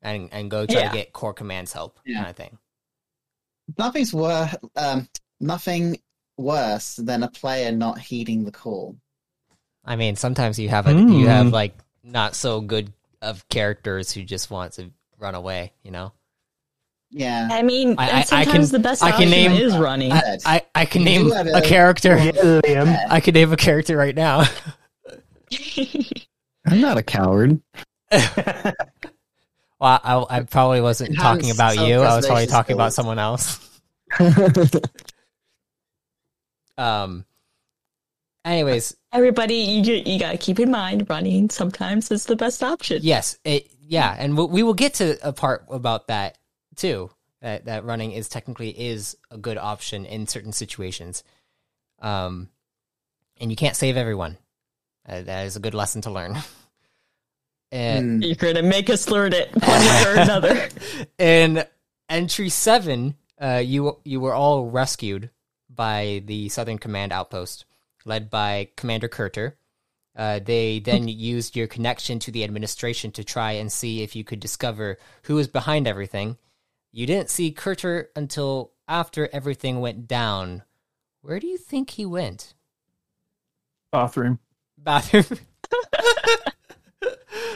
[0.00, 0.90] and and go try Yeah.
[0.90, 2.18] to get core commands help Yeah.
[2.18, 2.58] kind of thing.
[3.78, 5.08] Nothing's wor- um,
[5.40, 5.98] nothing
[6.36, 8.96] worse than a player not heeding the call.
[9.84, 11.52] I mean, sometimes you have a, you have Mm.
[11.52, 15.72] like not so good of characters who just want to run away.
[15.82, 16.12] You know,
[17.10, 17.48] Yeah.
[17.50, 20.12] I mean, I- I- I sometimes can- the best I can name- is running.
[20.12, 22.16] I, I I can name a a- character.
[22.18, 23.06] Yeah, Liam.
[23.10, 24.44] I could name a character right now.
[26.66, 27.60] I'm not a coward.
[29.80, 31.96] Well, I, I probably wasn't Enhance talking about you.
[32.02, 33.58] I was probably self-preservation talking about someone else.
[36.78, 37.24] Um.
[38.44, 43.00] Anyways, Everybody, you you gotta keep in mind, running sometimes is the best option.
[43.02, 46.38] yes, it yeah, and we we will get to a part about that
[46.76, 47.10] too.
[47.40, 51.22] That that running is technically is a good option in certain situations.
[52.00, 52.48] Um,
[53.40, 54.38] and you can't save everyone.
[55.08, 56.36] Uh, that is a good lesson to learn.
[57.72, 58.22] and Hmm.
[58.22, 60.68] You're gonna make us learn it one way or another.
[61.18, 61.64] in
[62.08, 65.30] entry seven, uh, you you were all rescued
[65.68, 67.64] by the Southern Command outpost,
[68.04, 69.56] led by Commander Kurter.
[70.14, 74.24] Uh, they then used your connection to the administration to try and see if you
[74.24, 76.36] could discover who was behind everything.
[76.90, 80.62] You didn't see Kurter until after everything went down.
[81.22, 82.52] Where do you think he went?
[83.90, 84.38] Bathroom.
[84.76, 85.24] bathroom.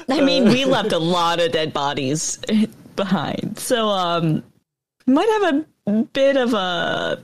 [0.09, 2.39] I mean, we left a lot of dead bodies
[2.95, 4.43] behind, so um,
[5.07, 7.23] might have a bit of a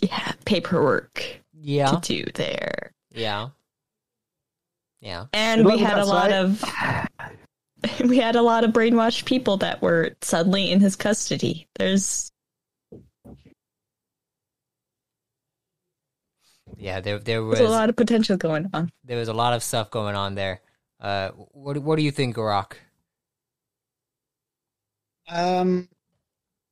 [0.00, 2.92] yeah paperwork yeah, to do there.
[3.10, 3.48] yeah,
[5.00, 5.26] yeah.
[5.32, 6.32] And we had a lot right.
[6.32, 11.68] of we had a lot of brainwashed people that were suddenly in his custody.
[11.76, 12.30] There's
[16.80, 18.90] Yeah, there there was there's a lot of potential going on.
[19.04, 20.60] there was a lot of stuff going on there.
[20.98, 22.72] Uh, what what do you think, Garak?
[25.28, 25.88] Um,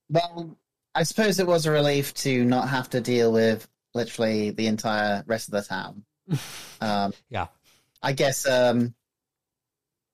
[0.09, 0.57] well,
[0.95, 5.23] I suppose it was a relief to not have to deal with literally the entire
[5.27, 6.05] rest of the town.
[6.81, 7.49] Um, Yeah.
[8.03, 8.47] I guess.
[8.47, 8.95] Um,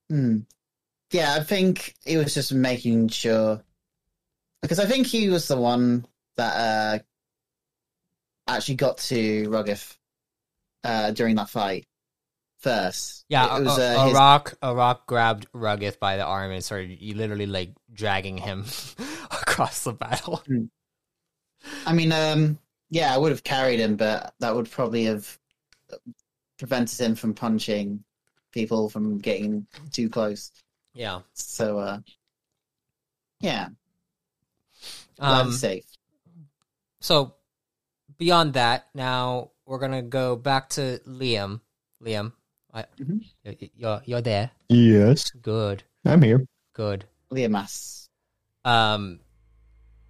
[0.08, 0.38] hmm.
[1.10, 3.62] Yeah, I think he was just making sure
[4.62, 6.98] because I think he was the one that uh,
[8.48, 9.96] actually got to Ruggith
[10.82, 11.86] uh, during that fight
[12.60, 13.26] first.
[13.28, 16.50] Yeah, it was a, uh, a his- rock a rock grabbed Ruggith by the arm
[16.50, 18.64] and started literally like dragging him
[19.30, 20.42] across the battle.
[21.86, 22.58] I mean, um,
[22.94, 25.26] yeah, I would have carried him, but that would probably have
[26.58, 28.04] prevented him from punching
[28.52, 30.52] people from getting too close.
[30.94, 31.22] Yeah.
[31.32, 31.98] So, uh,
[33.40, 33.70] yeah,
[35.18, 35.84] glad Um, he's safe.
[37.00, 37.34] so
[38.16, 41.60] beyond that, now we're gonna go back to Liam.
[42.00, 42.32] Liam,
[42.72, 43.26] I, Mhm.
[43.74, 44.52] you're you're there.
[44.68, 46.46] Yes, Good, I'm here.
[46.74, 47.06] good.
[47.32, 48.08] Liamas.
[48.64, 49.18] Um,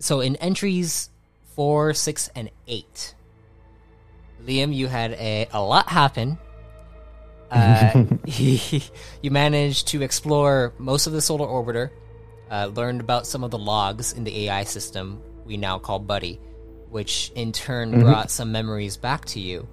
[0.01, 1.09] so in entries
[1.55, 3.14] four, six, and eight,
[4.45, 6.38] Liam, you had a, a lot happen.
[7.51, 11.90] Uh, you managed to explore most of the solar orbiter,
[12.51, 16.40] uh, learned about some of the logs in the AI system we now call Buddy,
[16.90, 19.67] which in turn brought some memories back to you,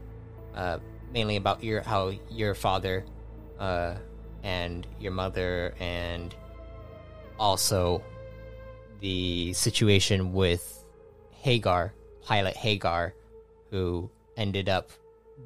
[0.55, 0.79] uh,
[1.13, 3.05] mainly about your how your father
[3.59, 3.95] uh,
[4.43, 6.35] and your mother and
[7.39, 8.03] also
[8.99, 10.80] the situation with
[11.41, 13.13] Hagar, pilot Hagar,
[13.69, 14.91] who ended up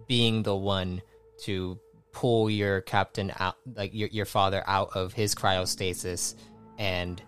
[0.08, 1.02] being the one
[1.44, 1.80] to
[2.12, 6.36] pull your captain out, like your your father out of his cryostasis
[6.78, 7.22] and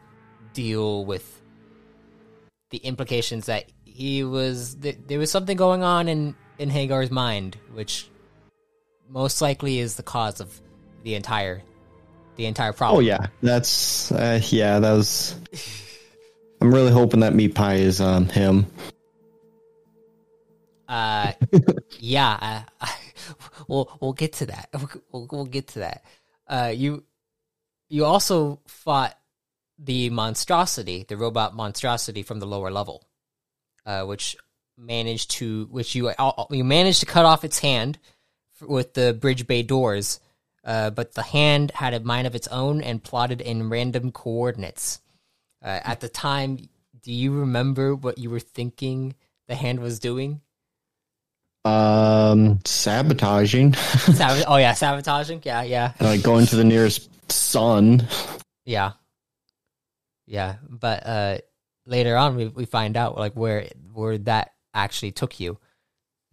[0.53, 1.41] deal with
[2.69, 7.57] the implications that he was th- there was something going on in in Hagar's mind,
[7.73, 8.09] which
[9.09, 10.61] most likely is the cause of
[11.03, 11.61] the entire
[12.35, 12.97] the entire problem.
[12.97, 14.79] Oh yeah, that's uh, yeah.
[14.79, 15.35] That was.
[16.61, 18.65] I'm really hoping that meat pie is um him.
[20.87, 21.33] Uh,
[21.99, 22.87] yeah, uh,
[23.67, 24.69] we'll we'll get to that.
[25.11, 26.03] We'll, we'll get to that.
[26.47, 27.03] Uh, you
[27.89, 29.17] you also fought
[29.79, 33.05] the monstrosity, the robot monstrosity from the lower level,
[33.85, 34.35] uh, which
[34.77, 36.11] managed to which you
[36.51, 37.97] you managed to cut off its hand
[38.61, 40.19] with the bridge bay doors.
[40.63, 44.99] Uh, but the hand had a mind of its own and plotted in random coordinates.
[45.63, 46.57] Uh, at the time,
[47.01, 49.15] do you remember what you were thinking
[49.47, 50.41] the hand was doing?
[51.65, 55.41] Um, sabotaging, Sab- oh yeah, sabotaging.
[55.43, 58.07] Yeah, yeah, like going to the nearest sun.
[58.65, 58.93] yeah,
[60.25, 60.55] yeah.
[60.69, 61.37] But uh,
[61.85, 65.57] later on, we we find out like where where that actually took you.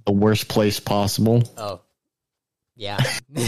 [0.07, 1.43] The worst place possible.
[1.57, 1.81] Oh,
[2.77, 2.99] yeah.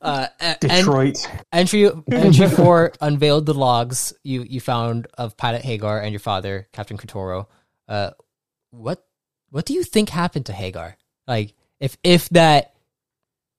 [0.00, 1.28] uh, and Detroit.
[1.52, 6.68] entry entry four unveiled the logs you you found of Pilot Hagar and your father,
[6.72, 7.46] Captain Kotoro.
[7.88, 8.10] Uh,
[8.70, 9.04] what
[9.50, 10.96] what do you think happened to Hagar?
[11.28, 12.74] Like, if if that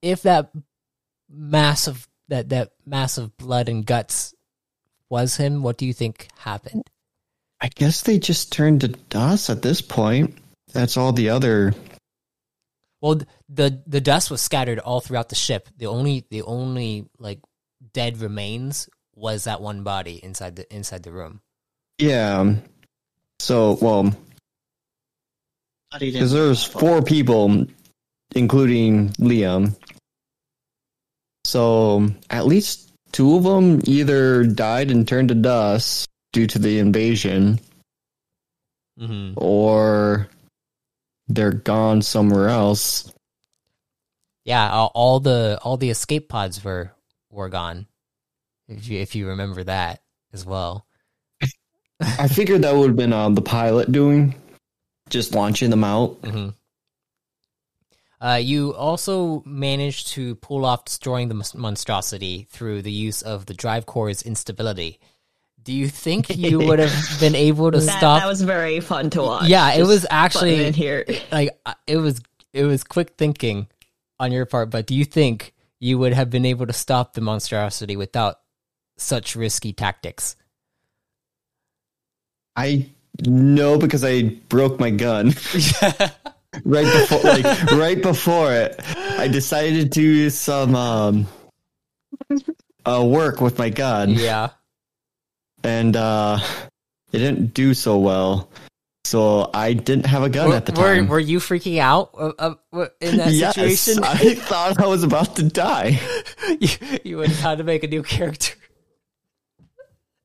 [0.02, 0.52] if that
[1.30, 4.34] massive that that massive blood and guts
[5.10, 6.90] was him, what do you think happened?
[7.62, 10.38] I guess they just turned to dust at this point.
[10.74, 11.74] That's all the other.
[13.06, 15.70] Well, the the dust was scattered all throughout the ship.
[15.78, 17.40] The only the only like
[17.94, 21.40] dead remains was that one body inside the inside the room.
[22.00, 22.40] Yeah.
[22.40, 22.64] um,
[23.40, 24.12] So well,
[26.00, 27.68] because there's four people,
[28.34, 29.76] including Liam.
[31.44, 36.80] So at least two of them either died and turned to dust due to the
[36.80, 37.60] invasion,
[39.00, 39.34] Mm-hmm.
[39.38, 40.28] or
[41.28, 43.12] they're gone somewhere else.
[44.44, 46.92] Yeah, all, all the all the escape pods were
[47.30, 47.88] were gone.
[48.68, 50.02] If you if you remember that
[50.34, 50.86] as well.
[52.02, 54.36] I figured that would have been uh, the pilot doing,
[55.10, 56.18] just launching them out.
[56.24, 56.50] hmm
[58.22, 63.54] Uh, you also managed to pull off destroying the monstrosity through the use of the
[63.54, 65.00] drive core's instability.
[65.66, 68.22] Do you think you would have been able to That, stop?
[68.22, 69.48] that was very fun to watch.
[69.50, 71.06] Yeah, it Just was actually- in here.
[71.32, 72.22] like uh, it was
[72.54, 73.68] it was quick thinking
[74.20, 77.20] on your part, but do you think you would have been able to stop the
[77.22, 78.40] monstrosity without
[78.98, 80.38] such risky tactics?
[82.56, 82.90] I
[83.26, 85.28] no because I broke my gun
[86.64, 88.80] right before like right before it.
[88.96, 91.28] I decided to do some um
[92.86, 94.50] uh work with my gun yeah.
[95.64, 96.40] And uh
[97.12, 98.50] it didn't do so well.
[99.06, 101.08] So I didn't have a gun Were, at the time.
[101.08, 104.04] were you freaking out uh, uh, in that yes, situation?
[104.04, 106.00] I thought I was about to die.
[106.60, 106.70] you,
[107.04, 108.56] you would have had to make a new character.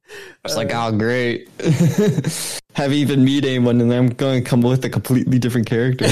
[0.08, 1.48] I was like, oh great.
[2.74, 6.06] Haven't even meet anyone and I'm going to come with a completely different character.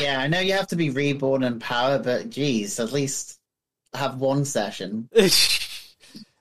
[0.00, 3.38] Yeah, I know you have to be reborn in power, but geez, at least
[3.94, 5.08] have one session.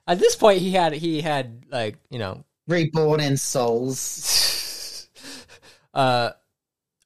[0.08, 5.08] At this point, he had he had like you know Reborn in souls.
[5.94, 6.32] uh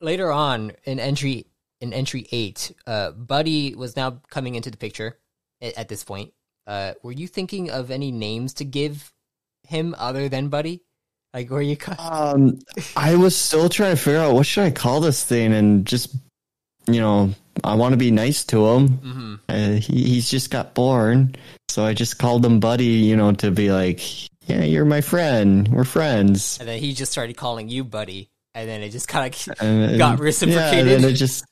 [0.01, 1.45] later on in entry
[1.81, 5.17] in entry eight, uh Buddy was now coming into the picture
[5.61, 6.33] at, at this point.
[6.67, 9.13] Uh were you thinking of any names to give
[9.63, 10.81] him other than Buddy?
[11.33, 12.59] Like were you ki- Um,
[12.95, 16.15] I was still trying to figure out what should I call this thing, and just
[16.93, 18.87] you know, I want to be nice to him.
[18.97, 19.39] Mhm.
[19.49, 21.35] Uh, he, he's just got born,
[21.67, 22.85] so I just called him Buddy.
[22.85, 24.01] You know, to be like,
[24.47, 25.67] yeah, you're my friend.
[25.67, 26.57] We're friends.
[26.59, 29.97] and then he just started calling you Buddy and then it just kind of And,
[29.97, 30.87] Got reciprocated.
[30.87, 31.45] Yeah, then it just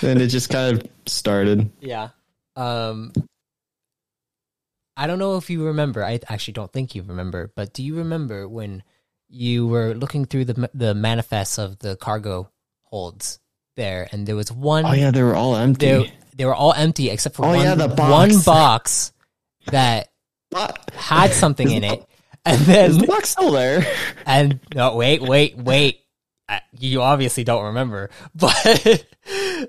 [0.00, 1.70] then it just kind of started.
[1.80, 2.10] Yeah.
[2.56, 3.12] Um
[4.96, 6.02] I don't know if you remember.
[6.04, 8.82] I actually don't think you remember, but do you remember when
[9.28, 12.50] you were looking through the the manifests of the cargo
[12.84, 13.40] holds
[13.76, 15.86] there and there was one Oh yeah, they were all empty.
[15.86, 18.10] they they were all empty except for Oh, one, yeah, the box.
[18.34, 19.12] one box
[19.70, 20.08] that
[20.92, 22.04] had something in it.
[22.48, 23.84] And Is then the box still there?
[24.26, 25.98] and no, wait, wait, wait.
[26.78, 29.04] You obviously don't remember, but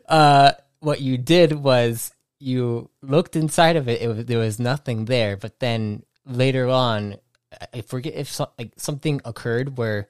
[0.07, 3.99] uh, what you did was you looked inside of it.
[4.01, 7.15] it was, there was nothing there, but then later on,
[7.59, 10.07] I- I forget if so, like something occurred where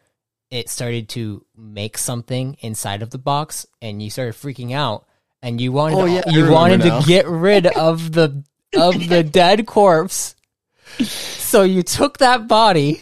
[0.52, 5.06] it started to make something inside of the box, and you started freaking out,
[5.42, 7.00] and you wanted Oh, to, yeah, you wanted now.
[7.02, 8.44] to get rid of the
[8.76, 10.36] of the dead corpse.
[11.00, 13.02] So you took that body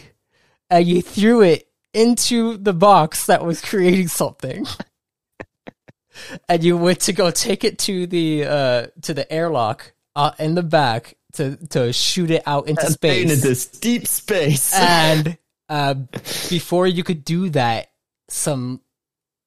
[0.70, 4.66] and you threw it into the box that was creating something.
[6.48, 10.54] and you went to go take it to the uh to the airlock uh, in
[10.54, 13.42] the back to to shoot it out into And space.
[13.42, 14.72] this deep space.
[14.74, 15.36] And
[15.68, 15.94] uh
[16.48, 17.90] before you could do that,
[18.28, 18.80] some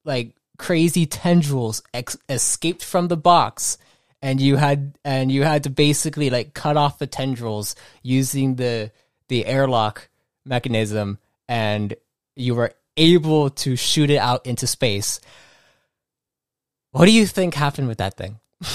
[0.06, 3.78] like crazy tendrils ex- escaped from the box
[4.22, 8.92] and you had and you had to basically like cut off the tendrils using the
[9.30, 10.10] the airlock
[10.46, 11.96] mechanism and
[12.36, 15.20] you were able to shoot it out into space.
[16.92, 18.40] What do you think happened with that thing?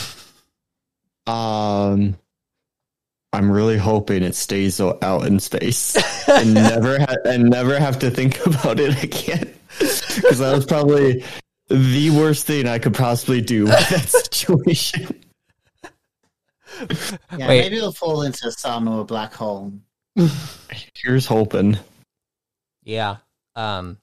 [1.27, 2.19] Um,
[3.35, 5.97] I'm really hoping it stays out in space
[6.29, 9.53] and never ha- and never have to think about it again.
[9.79, 11.25] Because that was probably
[11.69, 15.21] the worst thing I could possibly do with that situation.
[16.81, 17.61] Yeah, Wait.
[17.61, 19.73] maybe it'll fall into a sun or a black hole.
[20.95, 21.77] Here's hoping.
[22.85, 23.17] yeah
[23.57, 23.99] um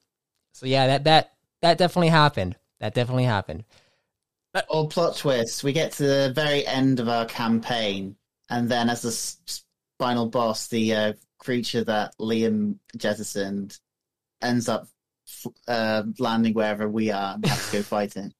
[0.54, 3.64] so yeah that that that definitely happened that definitely happened
[4.70, 8.16] Or plot twist, we get to the very end of our campaign,
[8.52, 9.64] and then as the s-
[9.98, 13.80] final boss, the uh, creature that Liam jettisoned
[14.44, 14.88] ends up
[15.68, 18.34] uh, landing wherever we are and have to go fight it.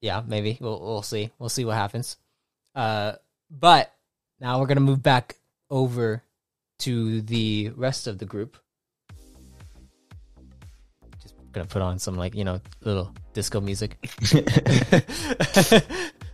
[0.00, 1.30] yeah, maybe we'll we'll see.
[1.38, 2.16] We'll see what happens.
[2.74, 3.14] Uh,
[3.50, 3.92] but
[4.40, 5.36] now we're gonna move back
[5.70, 6.22] over
[6.80, 8.56] to the rest of the group.
[11.22, 13.96] Just gonna put on some like you know little disco music.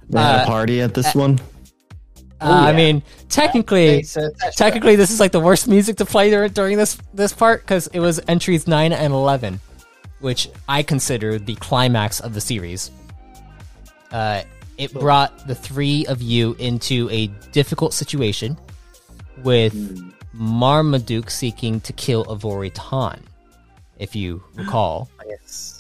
[0.09, 1.41] They had Uh, a party at this one.
[2.41, 4.05] Uh, I mean, technically,
[4.57, 7.87] technically, this is like the worst music to play dur- during this this part because
[7.89, 9.59] it was entries nine and eleven,
[10.21, 12.91] which I consider the climax of the series.
[14.13, 14.43] Uh,
[14.77, 18.59] it brought the three of you into a difficult situation
[19.43, 19.75] with
[20.35, 23.23] Marmaduke seeking to kill Avori Tan,
[23.99, 25.09] if you recall.
[25.27, 25.76] yes.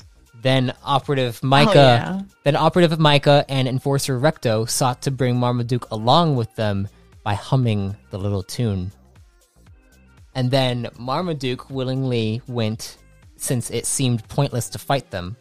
[0.47, 2.23] Then operative oh, Micah, yeah.
[2.45, 6.87] then operative Micah and enforcer Recto sought to bring Marmaduke along with them
[7.25, 8.93] by humming the little tune.
[10.37, 12.97] And then Marmaduke willingly went
[13.35, 15.35] since it seemed pointless to fight them,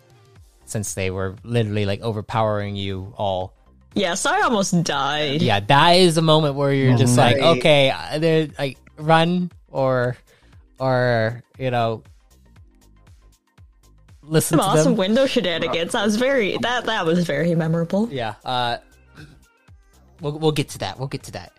[0.66, 3.54] since they were literally like overpowering you all.
[3.94, 5.40] Yes, I almost died.
[5.40, 7.58] Yeah, that is a moment where you're just like, Right.
[7.60, 10.18] okay, uh, either like run or,
[10.80, 12.02] or you know,
[14.28, 14.98] listen Some to awesome them.
[14.98, 15.92] window shenanigans.
[15.94, 18.10] That was very that that was very memorable.
[18.12, 18.36] Yeah.
[18.44, 18.78] Uh,
[20.22, 20.98] we'll we'll get to that.
[21.00, 21.54] We'll get to that.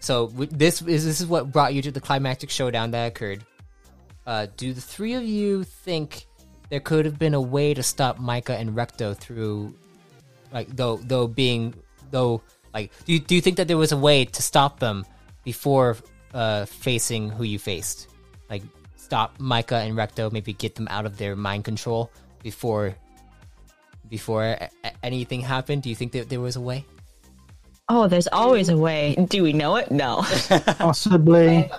[0.00, 3.44] So w- this is this is what brought you to the climactic showdown that occurred.
[4.26, 6.26] Uh, do the three of you think
[6.68, 9.74] there could have been a way to stop Micah and Recto through,
[10.52, 11.74] like though though being
[12.10, 12.42] though
[12.74, 15.06] like do you, do you think that there was a way to stop them
[15.44, 15.96] before
[16.34, 18.08] uh, facing who you faced?
[19.06, 22.10] Like stop Micah and Recto, maybe get them out of their mind control
[22.42, 22.96] before
[24.08, 25.82] before a- a- anything happened?
[25.82, 26.84] Do you think that there was a way?
[27.88, 29.14] Oh, there's always a way.
[29.28, 29.90] Do we know it?
[29.92, 30.22] No.
[30.78, 31.70] Possibly.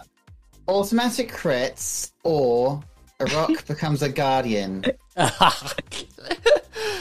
[0.70, 2.82] Automatic crits or
[3.20, 4.86] a rock becomes a guardian.
[5.18, 5.52] I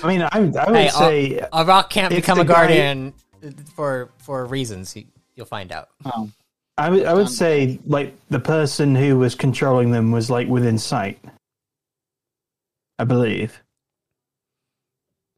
[0.04, 3.14] mean, I, I would Hey, uh, say Arok can't become the a guy- guardian
[3.76, 4.96] for for reasons.
[4.96, 5.04] You,
[5.36, 5.88] you'll find out.
[6.04, 6.30] Oh,
[6.78, 10.78] I would, I would say like the person who was controlling them was like within
[10.78, 11.18] sight.
[12.98, 13.62] I believe.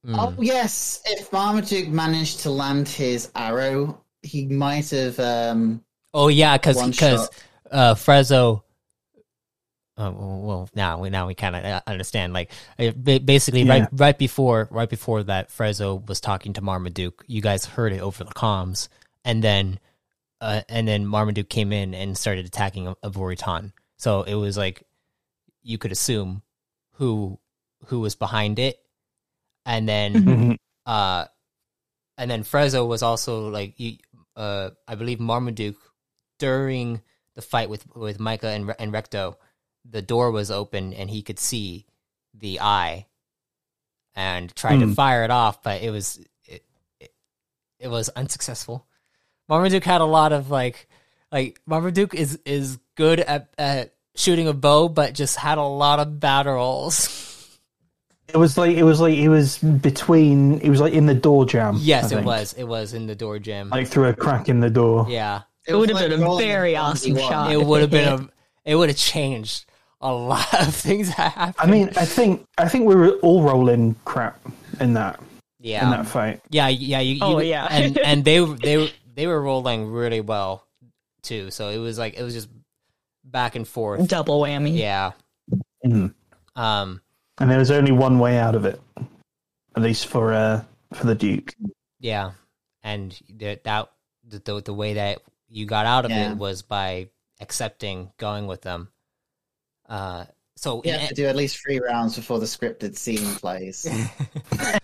[0.04, 0.14] Hmm.
[0.14, 5.18] oh yes, if Marmaduke managed to land his arrow, he might have.
[5.20, 5.84] um
[6.14, 7.28] Oh yeah, because because
[7.70, 8.62] uh, Frezzo.
[9.96, 12.32] Uh, well, now we now we kind of understand.
[12.32, 13.80] Like uh, basically, Yeah.
[13.80, 17.24] right right before right before that, Frezzo was talking to Marmaduke.
[17.26, 18.88] You guys heard it over the comms,
[19.24, 19.80] and then
[20.40, 23.72] uh, and then Marmaduke came in and started attacking Avoritan.
[23.96, 24.82] So it was like
[25.62, 26.42] you could assume
[26.94, 27.38] who
[27.86, 28.78] who was behind it,
[29.66, 30.56] and then Mhm.
[30.86, 31.26] uh
[32.16, 33.98] and then Frezzo was also like you
[34.36, 35.76] uh I believe Marmaduke
[36.38, 37.02] during
[37.34, 39.36] the fight with with Micah and and Recto
[39.84, 41.86] the door was open and he could see
[42.34, 43.06] the eye
[44.14, 44.92] and tried to Hmm.
[44.94, 46.64] fire it off but it was it,
[47.00, 47.12] it,
[47.78, 48.87] it was unsuccessful.
[49.48, 50.88] Marmaduke had a lot of like
[51.32, 56.00] like Marmaduke is is good at at shooting a bow but just had a lot
[56.00, 57.24] of bad rolls.
[58.28, 60.60] It was like it was like it was between.
[60.60, 61.76] It was like in the door jam.
[61.80, 62.26] yes, I it think.
[62.26, 62.52] was.
[62.54, 63.70] It was in the door jam.
[63.70, 65.06] like through a crack in the door.
[65.08, 65.42] yeah.
[65.66, 66.80] It would have was been a very 1v1.
[66.80, 67.52] awesome shot.
[67.52, 68.28] it would have been a
[68.70, 69.64] it would have changed
[70.00, 71.54] a lot of things that happened.
[71.58, 74.38] I mean, I think I think we were all rolling crap
[74.80, 75.20] in that
[75.60, 75.84] Yeah.
[75.84, 76.40] in that fight.
[76.50, 77.00] yeah, yeah.
[77.00, 77.66] You, Oh, yeah.
[77.70, 78.88] and and they they were-
[79.18, 80.64] they were rolling really well
[81.22, 81.50] too.
[81.50, 82.48] So it was like it was just
[83.24, 84.06] back and forth.
[84.08, 84.78] double whammy.
[84.78, 85.10] Yeah.
[85.84, 86.14] Mhm.
[86.54, 87.00] Um.
[87.38, 88.80] And there was only one way out of it,
[89.76, 90.62] at least for uh
[90.94, 91.52] for the Duke.
[91.98, 92.30] Yeah.
[92.84, 93.90] And the, that
[94.24, 96.30] the, the the way that you got out of Yeah.
[96.30, 97.08] it was by
[97.40, 98.88] accepting going with them.
[99.88, 100.26] Uh.
[100.54, 103.84] So You in- have to do at least three rounds before the scripted scene plays.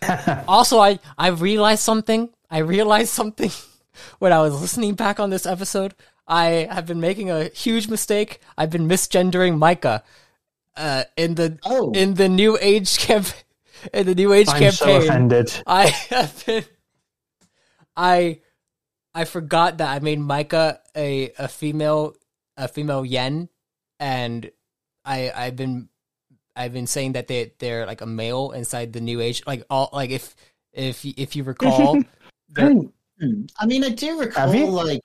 [0.49, 3.51] also i i realized something i realized something
[4.18, 5.95] when i was listening back on this episode
[6.26, 10.03] i have been making a huge mistake i've been misgendering micah
[10.76, 11.92] uh in the Oh.
[11.92, 13.26] in the new age camp
[13.92, 15.62] in the new age I'm so campaign offended.
[15.66, 16.64] i have been
[17.97, 18.40] i
[19.14, 22.14] i forgot that i made micah a a female
[22.57, 23.49] a female yen
[24.01, 24.51] and
[25.05, 25.88] i i've been
[26.57, 29.42] I've been saying that they they're like a male inside the new age.
[29.45, 30.36] Like all like if
[30.72, 31.99] if if you recall,
[33.21, 33.25] I
[33.67, 33.85] mean, Hmm.
[33.85, 34.67] I do recall you?
[34.67, 35.03] like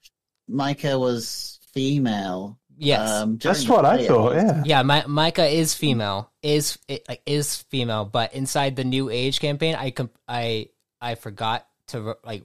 [0.47, 2.57] Micah was female.
[2.78, 4.36] yes, Um, that's what I thought.
[4.36, 4.64] Yeah.
[4.66, 4.82] yeah.
[4.84, 6.32] My, Micah is female.
[6.41, 10.70] Is it, is female, but inside the new age campaign, I comp- I
[11.01, 12.43] I forgot to like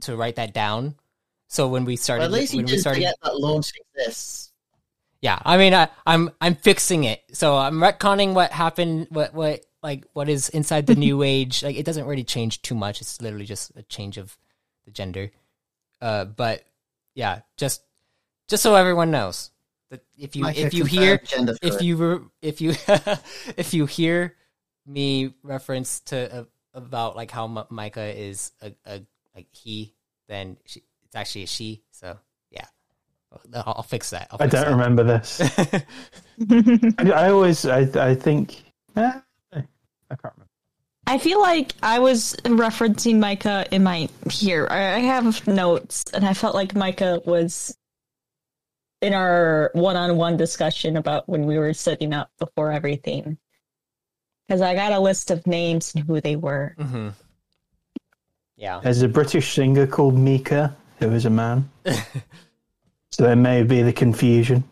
[0.00, 0.96] to write that down.
[1.48, 3.70] So when we But started, at least you when we didn't started, forget that launch
[3.96, 4.50] exists.
[5.20, 5.38] yeah.
[5.44, 7.22] I mean, I, I'm I'm fixing it.
[7.32, 9.06] So I'm retconning what happened.
[9.10, 11.62] What what like what is inside the new age?
[11.62, 13.00] Like it doesn't really change too much.
[13.02, 14.36] It's literally just a change of
[14.84, 15.30] the gender.
[16.00, 16.64] Uh, but
[17.14, 17.82] yeah, just
[18.48, 19.50] just so everyone knows
[19.90, 21.20] that if you Micah if you hear
[21.62, 22.74] if you if you
[23.56, 24.34] if you hear
[24.86, 29.02] me reference to uh, about like how M- Micah is a, a
[29.34, 29.94] like he,
[30.28, 31.82] then she, it's actually a she.
[31.90, 32.18] So
[32.50, 32.66] yeah,
[33.54, 34.28] I'll, I'll fix that.
[34.30, 34.70] I'll I don't that.
[34.70, 35.40] remember this.
[36.98, 37.80] I, I always, I,
[38.10, 38.62] I think,
[38.96, 39.20] eh,
[39.52, 39.60] I
[40.08, 40.43] can't remember.
[41.06, 44.66] I feel like I was referencing Micah in my here.
[44.70, 47.76] I I have notes, and I felt like Micah was
[49.02, 53.36] in our one-on-one discussion about when we were setting up before everything.
[54.48, 56.74] Because I got a list of names and who they were.
[56.78, 57.10] hmm
[58.56, 58.80] Yeah.
[58.82, 61.68] There's a British singer called Mika who is a man.
[63.10, 64.64] so there may be the confusion.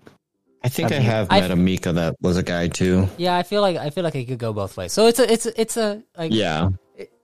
[0.65, 3.09] I think I Have you- have I- met a Mika that was a guy too.
[3.17, 4.93] Yeah, I feel like I feel like it could go both ways.
[4.93, 6.71] So it's a it's a, it's a like Yeah.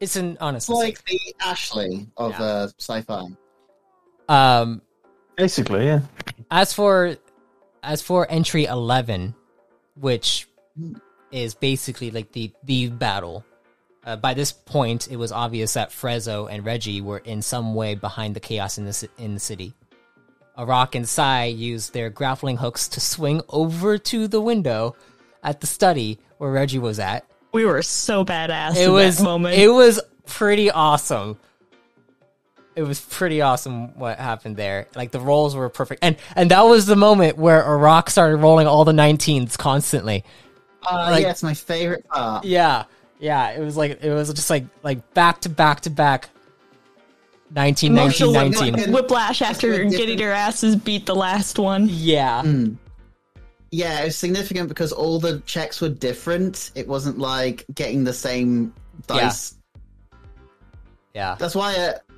[0.01, 2.43] it's an honest It's like the Ashley of Yeah.
[2.45, 3.27] uh, sci-fi.
[4.29, 4.83] um
[5.37, 6.01] Basically, yeah.
[6.51, 7.17] as for
[7.83, 9.35] as for entry 11
[9.95, 10.49] which
[11.31, 13.45] is basically like the the battle.
[14.07, 17.95] Uh, by this point, it was obvious that Frezzo and Reggie were in some way
[17.95, 19.75] behind the chaos in the in the city.
[20.59, 24.97] Arok and Cy used their grappling hooks to swing over to the window
[25.43, 27.25] at the study where Reggie was at.
[27.53, 29.57] We were so badass It in was that moment.
[29.59, 31.39] it was pretty awesome.
[32.77, 34.87] It was pretty awesome what happened there.
[34.95, 38.67] Like the rolls were perfect, and and that was the moment where Arok started rolling
[38.69, 40.25] all the 19s constantly.
[40.89, 42.45] Uh, Like- yeah, it's my favorite part.
[42.45, 42.85] Yeah,
[43.19, 43.51] yeah.
[43.51, 46.31] It was like it was just like like back to back to back.
[47.51, 48.75] 19, 19, 19.
[48.75, 51.89] whip- whiplash after getting their asses beat the last one.
[51.91, 52.77] Yeah, Mm.
[53.71, 56.71] Yeah, it was significant because all the checks were different.
[56.75, 58.73] It wasn't like getting the same
[59.07, 59.57] dice.
[61.15, 61.37] yeah.
[61.39, 61.75] That's why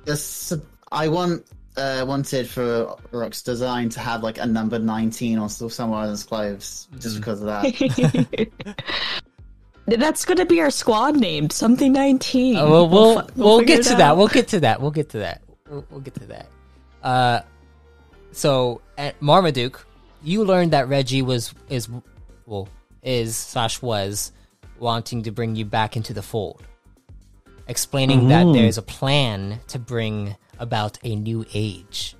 [0.07, 0.55] uh,
[0.93, 5.67] I want uh, wanted for Rock's design to have like a number nineteen or so
[5.67, 8.47] somewhere on his clothes, just because of that.
[9.99, 12.57] That's gonna be our squad name, something nineteen.
[12.57, 14.17] Uh, we'll we'll, fi- we'll, figure get it to that.
[14.17, 14.81] We'll get to that.
[14.81, 15.41] We'll get to that.
[15.69, 16.47] We'll, we'll get to that.
[17.03, 17.41] Uh,
[18.31, 19.85] so at Marmaduke,
[20.23, 21.89] you learned that Reggie was is
[22.45, 22.69] well
[23.01, 24.31] is slash was
[24.79, 26.63] wanting to bring you back into the fold,
[27.67, 32.15] explaining that there's a plan to bring about a new age.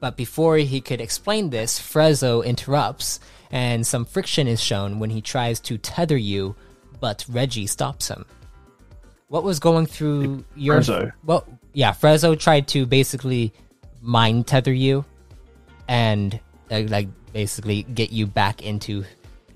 [0.00, 3.20] But before he could explain this, Frezzo interrupts,
[3.50, 6.56] and some friction is shown when he tries to tether you,
[7.00, 8.24] but Reggie stops him.
[9.28, 11.12] What was going through your Frezzo.
[11.24, 13.52] Well, yeah, Frezzo tried to basically
[14.00, 15.04] mind tether you,
[15.86, 16.38] and
[16.70, 19.04] uh, like basically get you back into,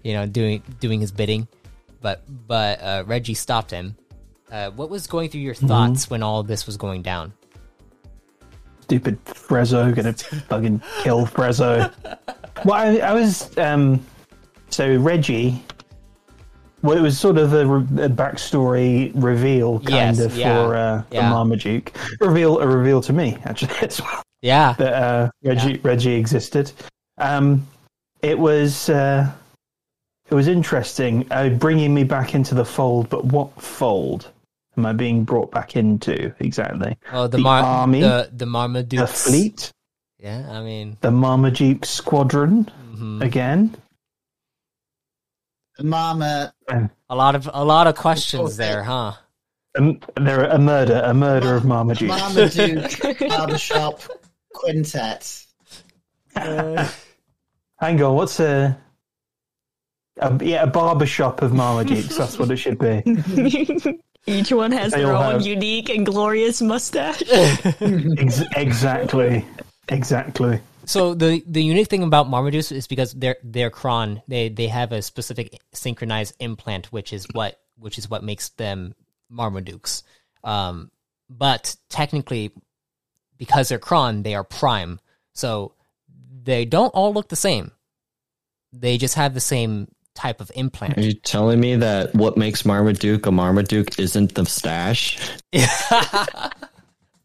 [0.02, 1.48] you know, doing doing his bidding.
[2.00, 3.96] But but uh, Reggie stopped him.
[4.50, 7.32] Uh, what was going through your thoughts when all this was going down?
[8.82, 10.12] Stupid Frezzo, gonna
[10.48, 11.90] fucking kill Frezzo.
[12.64, 14.04] Well, I, I was um,
[14.68, 15.62] so Reggie.
[16.82, 20.74] Well, it was sort of a, re- a backstory reveal, kind Yes, of yeah, for
[20.74, 21.28] uh, yeah.
[21.28, 21.92] for Marmaduke.
[22.20, 26.72] Reveal a reveal to me actually as well Yeah, that uh, Reggie Reggie existed.
[27.18, 27.66] Um,
[28.22, 29.30] it was uh,
[30.30, 33.08] it was interesting, uh, bringing me back into the fold.
[33.10, 34.30] But what fold
[34.76, 36.96] am I being brought back into exactly?
[37.12, 38.00] Oh, the, The Mar- army?
[38.00, 38.46] the the
[38.88, 39.70] The fleet,
[40.18, 43.22] Yeah, I mean, the Marmaduke squadron mhm.
[43.22, 43.76] again.
[45.80, 46.52] Mama,
[47.08, 49.12] a lot of a lot of questions there, huh?
[49.78, 52.08] Um, there a murder, a murder of Marmaduke.
[52.08, 54.00] Marmaduke Barbershop
[54.54, 55.44] Quintet.
[56.34, 58.78] Hang on, what's a,
[60.18, 62.16] a yeah a barbershop of Marmadukes?
[62.16, 63.02] That's what it should be.
[64.26, 67.22] Each one has They their all own have- unique and glorious mustache.
[67.30, 69.44] Ex- exactly,
[69.88, 70.60] exactly.
[70.84, 74.22] So the the unique thing about Marmaduke is because they're they're cron.
[74.28, 78.94] They they have a specific synchronized implant, which is what which is what makes them
[79.30, 80.02] Marmadukes.
[80.44, 80.90] Um,
[81.28, 82.52] but technically,
[83.38, 85.00] because they're cron, they are prime.
[85.32, 85.74] So
[86.42, 87.72] they don't all look the same.
[88.72, 90.98] They just have the same type of implant.
[90.98, 95.18] Are you telling me that what makes Marmaduke a Marmaduke isn't the stash?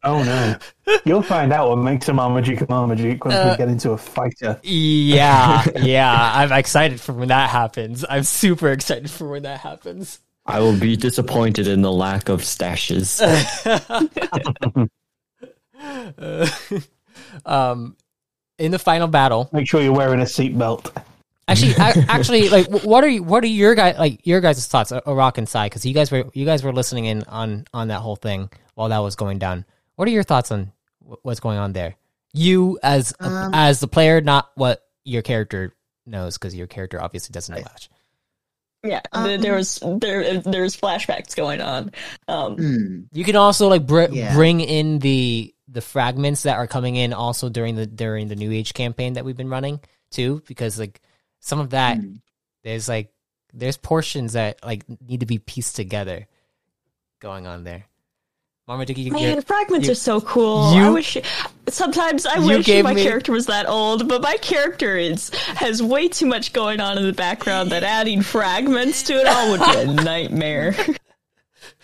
[0.04, 0.56] Oh no,
[1.04, 3.98] you'll find out what makes a Marmaduke a Marmaduke once Uh, we get into a
[3.98, 4.58] fighter.
[4.62, 6.32] yeah, yeah.
[6.34, 8.04] I'm excited for when that happens.
[8.08, 10.20] I'm super excited for when that happens.
[10.46, 13.20] I will be disappointed in the lack of stashes.
[17.46, 17.96] um,
[18.58, 20.90] in the final battle, Make sure you're wearing a seatbelt.
[21.46, 24.92] Actually, ac- actually, like, what are you, what are your guys like your guys' thoughts,
[24.92, 25.70] Arok and side?
[25.70, 28.90] Because you guys were you guys were listening in on on that whole thing while
[28.90, 29.64] that was going down.
[29.98, 30.70] What are your thoughts on
[31.22, 31.96] what's going on there?
[32.32, 35.74] You as a, Um, as the player, not what your character
[36.06, 37.90] knows, because your character obviously doesn't know much.
[38.84, 41.90] yeah, Um, there, there was there there's flashbacks going on.
[42.28, 43.00] Um, Hmm.
[43.10, 44.34] You can also like br- Yeah.
[44.34, 48.52] bring in the the fragments that are coming in also during the during the New
[48.52, 49.80] Age campaign that we've been running
[50.12, 51.00] too, because like
[51.40, 52.14] some of that Hmm.
[52.62, 53.12] there's like
[53.52, 56.28] there's portions that like need to be pieced together
[57.18, 57.87] going on there.
[58.68, 60.74] Marmaduke, you, Man, you're- fragments you- are so cool.
[60.74, 61.16] you- I wish.
[61.70, 66.06] Sometimes I wish my me- character was that old, but my character is has way
[66.06, 69.76] too much going on in the background that adding fragments to it all would be
[69.80, 70.76] a nightmare.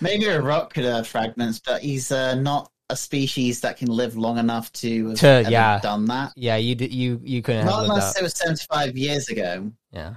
[0.03, 4.37] Maybe Arok could have fragments, but he's uh, not a species that can live long
[4.37, 5.80] enough to have To- yeah.
[5.80, 6.32] done that.
[6.37, 8.16] yeah, you d- you you couldn't Not lived unless up.
[8.20, 9.72] it was 75 years ago.
[9.91, 10.14] Yeah.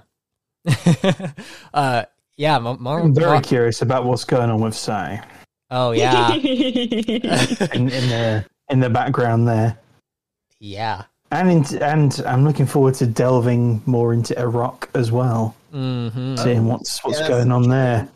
[1.74, 2.04] uh,
[2.36, 5.24] yeah, Mar- Mar- I'm very Mar- curious about what's going on with Cy
[5.72, 9.78] oh yeah, in, in the in the background there.
[10.60, 11.04] yeah.
[11.32, 16.36] and in, and I'm looking forward to delving more into Arok as well, Mm-hmm.
[16.38, 17.28] seeing what's what's Yeah.
[17.28, 18.08] going on there.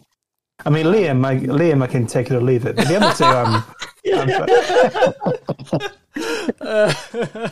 [0.65, 2.75] I mean, Liam, I, Liam, I can take it or leave it.
[2.75, 3.63] But the other two, I'm,
[6.61, 7.51] I'm,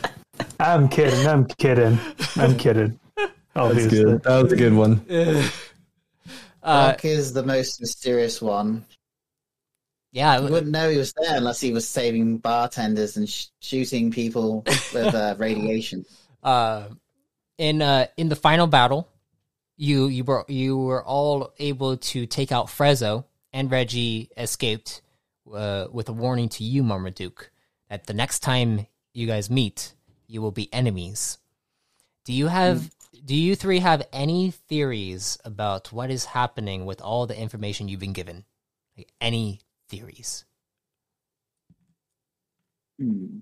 [0.60, 1.26] I'm kidding.
[1.26, 1.98] I'm kidding.
[2.36, 2.98] I'm kidding.
[3.54, 4.22] That's good.
[4.22, 5.04] That was a good one.
[5.10, 5.42] Uh,
[6.64, 8.84] Rock is the most mysterious one.
[10.12, 14.10] Yeah, You wouldn't know he was there unless he was saving bartenders and sh- shooting
[14.10, 16.04] people with uh, radiation.
[16.42, 16.88] uh,
[17.58, 19.08] in uh, in the final battle,
[19.76, 25.02] you you were you were all able to take out Frezzo, and Reggie escaped
[25.54, 27.50] uh, with a warning to you, Marmaduke,
[27.88, 29.94] that the next time you guys meet,
[30.26, 31.38] you will be enemies.
[32.24, 32.90] Do you have?
[33.22, 38.00] Do you three have any theories about what is happening with all the information you've
[38.00, 38.44] been given?
[38.96, 40.44] Like any theories?
[42.98, 43.38] Hmm.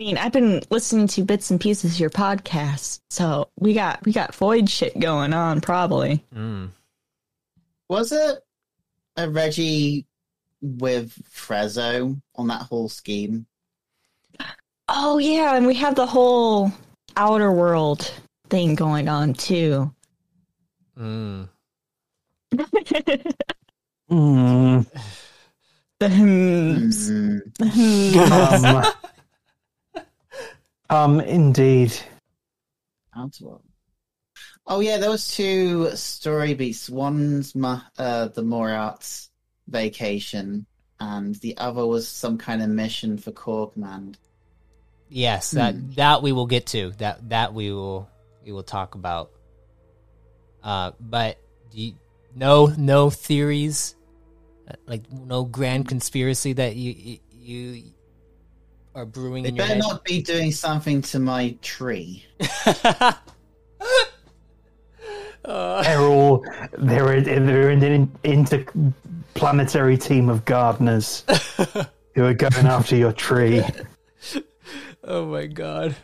[0.00, 4.04] I mean, I've been listening to bits and pieces of your podcast, so we got
[4.04, 6.24] we got void shit going on, probably.
[6.34, 6.70] Mm.
[7.88, 8.40] Was it
[9.16, 10.06] a Reggie
[10.60, 13.46] with Frezzo on that whole scheme?
[14.88, 16.72] Oh yeah, and we have the whole
[17.16, 18.12] outer world
[18.48, 19.92] thing going on too.
[20.98, 21.48] Mm.
[24.10, 24.90] Mm, The hymns.
[24.90, 24.90] Hmm.
[24.90, 24.90] The hymns.
[27.60, 28.84] Um,
[30.90, 31.92] um, indeed.
[34.66, 36.88] Oh yeah, there was two story beats.
[36.88, 39.30] One's ma- uh, the Morat's
[39.68, 40.66] vacation,
[41.00, 44.18] and the other was some kind of mission for Core Command.
[45.08, 45.90] Yes, that Hmm.
[45.92, 46.92] that we will get to.
[46.98, 48.08] That that we will
[48.44, 49.30] we will talk about.
[50.62, 51.38] Uh, but
[51.70, 51.94] do you,
[52.34, 53.94] no no theories,
[54.86, 57.82] like no grand conspiracy that you you, you
[58.94, 59.82] are brewing They in your better head.
[59.82, 62.24] not be doing something to my tree.
[65.44, 66.42] Uh, They're all
[66.78, 71.22] they're they're in an interplanetary team of gardeners
[72.14, 73.62] who are going after your tree.
[75.02, 75.94] oh my god.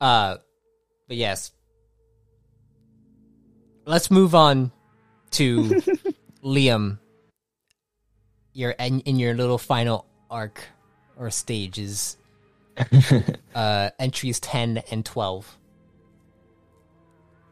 [0.00, 0.38] Uh,
[1.06, 1.52] but yes.
[3.84, 4.72] Let's move on
[5.32, 5.80] to
[6.46, 6.98] Liam.
[8.52, 10.62] Your in, in your little final arc
[11.18, 12.16] or stages.
[13.54, 15.58] uh, entries ten and twelve.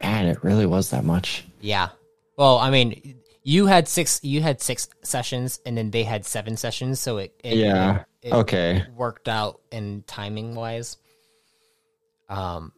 [0.02, 1.44] Man, it really was that much.
[1.60, 1.88] Yeah.
[2.36, 4.20] Well, I mean, you had six.
[4.22, 7.00] You had six sessions, and then they had seven sessions.
[7.00, 8.04] So it, it Yeah.
[8.22, 8.84] it, Okay.
[8.96, 10.96] worked out in timing wise.
[12.28, 12.72] Um,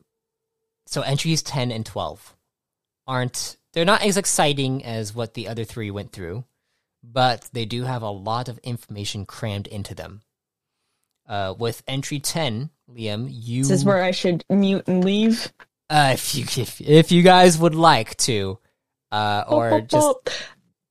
[0.86, 2.34] so entries ten and twelve
[3.06, 6.44] aren't they're not as exciting as what the other three went through,
[7.04, 10.22] but they do have a lot of information crammed into them.
[11.28, 15.52] Uh, with entry ten, Liam, you This is where I should mute and leave.
[15.90, 18.58] uh, if you if, if you guys would like to,
[19.12, 20.16] uh, or just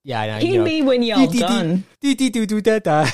[0.03, 1.83] yeah, I know, ping you know, me when y'all dee, dee, done.
[2.01, 3.09] dee, dee, doo, doo, da, da.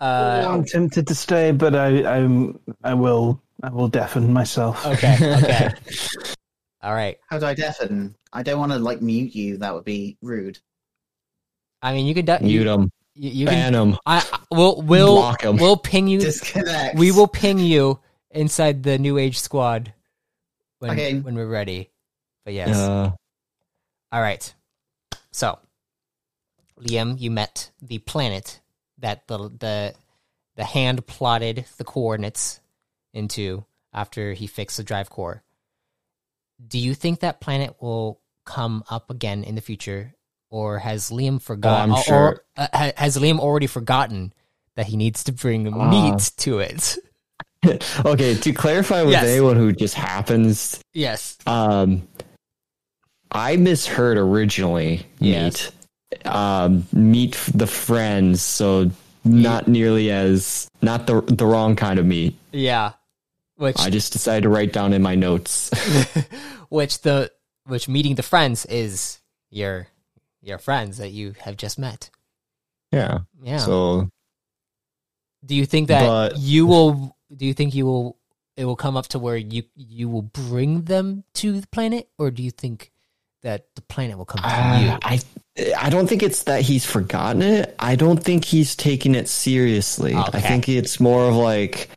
[0.00, 4.84] uh, I'm tempted to stay, but I I'm, I will I will deafen myself.
[4.84, 5.74] okay, okay,
[6.84, 7.18] all right.
[7.28, 8.14] How do I deafen?
[8.32, 9.56] I don't want to like mute you.
[9.58, 10.58] That would be rude.
[11.82, 12.90] I mean, you can de- Mute you, them.
[13.14, 13.98] you, you can Ban them.
[14.06, 16.20] I I- we'll we'll we'll ping you.
[16.20, 16.96] Disconnect.
[16.98, 19.92] We will ping you inside the New Age Squad
[20.80, 21.18] when Okay.
[21.18, 21.90] when we're ready.
[22.44, 23.12] But yes, Uh,
[24.12, 24.54] all right.
[25.32, 25.58] So,
[26.80, 28.60] Liam, you met the planet
[28.98, 29.94] that the the
[30.56, 32.60] the hand plotted the coordinates
[33.12, 35.42] into after he fixed the drive core.
[36.66, 40.14] Do you think that planet will come up again in the future,
[40.50, 41.92] or has Liam forgotten?
[41.92, 42.16] Or- sure.
[42.16, 44.32] or, uh, has Liam already forgotten
[44.76, 46.96] that he needs to bring Uh, meat to it?
[48.04, 49.24] okay, to clarify with Yes.
[49.24, 51.38] anyone who just happens, yes.
[51.46, 52.06] um,
[53.30, 55.06] I misheard originally.
[55.18, 55.72] Yes.
[56.12, 58.42] Meet, um, meet the friends.
[58.42, 58.90] So
[59.24, 62.36] not nearly as not the the wrong kind of meat.
[62.52, 62.92] Yeah.
[63.56, 65.70] Which I just decided to write down in my notes.
[66.68, 67.30] which the
[67.66, 69.86] which meeting the friends is your
[70.42, 72.10] your friends that you have just met.
[72.92, 73.20] yeah.
[73.42, 73.58] Yeah.
[73.58, 74.08] So
[75.44, 78.18] do you think that but- you will do you think you will
[78.56, 82.30] it will come up to where you you will bring them to the planet or
[82.30, 82.92] do you think
[83.42, 84.98] that the planet will come to uh, you?
[85.02, 85.20] I
[85.78, 87.74] I don't think it's that he's forgotten it.
[87.78, 90.14] I don't think he's taking it seriously.
[90.14, 90.38] Okay.
[90.38, 91.90] I think it's more of like,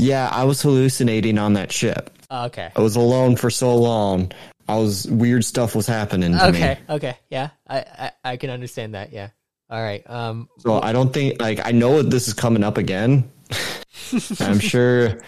[0.00, 2.10] yeah, I was hallucinating on that ship.
[2.30, 2.70] Oh, okay.
[2.76, 4.32] I was alone for so long.
[4.68, 6.78] I was weird stuff was happening to Okay.
[6.88, 6.94] me.
[6.94, 7.16] Okay.
[7.28, 7.50] Yeah.
[7.68, 9.12] I, I I can understand that.
[9.12, 9.30] Yeah.
[9.68, 10.08] All right.
[10.08, 13.30] Um So I don't think like I know that this is coming up again.
[14.40, 15.20] I'm sure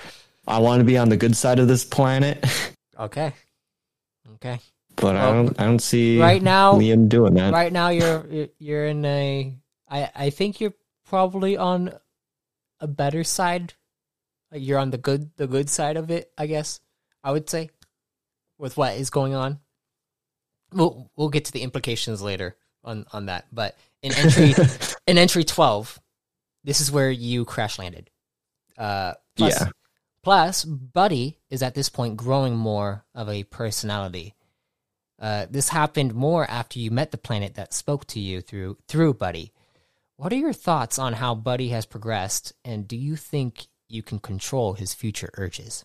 [0.47, 2.45] I want to be on the good side of this planet,
[2.99, 3.33] Okay.
[4.35, 4.61] Okay.
[4.97, 5.61] but I don't.
[5.61, 7.53] I don't see right now- Liam doing that.
[7.53, 9.55] Right now, you're you're- you're in a.
[9.89, 10.75] I I think you're
[11.07, 11.93] probably on
[12.81, 13.75] a better side.
[14.53, 16.31] Like you're on the good the good side of it.
[16.37, 16.81] I guess
[17.25, 17.71] I would say
[18.59, 19.59] with what is going on.
[20.73, 23.47] We'll we'll get to the implications later on on that.
[23.51, 24.55] But in entry
[25.07, 25.99] in entry twelve,
[26.65, 28.11] this is where you crash landed.
[28.77, 29.69] Uh, plus, Yeah.
[30.23, 34.35] Plus, Buddy is at this point growing more of a personality.
[35.19, 39.15] Uh, this happened more after you met the planet that spoke to you through through
[39.15, 39.53] Buddy.
[40.17, 44.19] What are your thoughts on how Buddy has progressed, and do you think you can
[44.19, 45.85] control his future urges?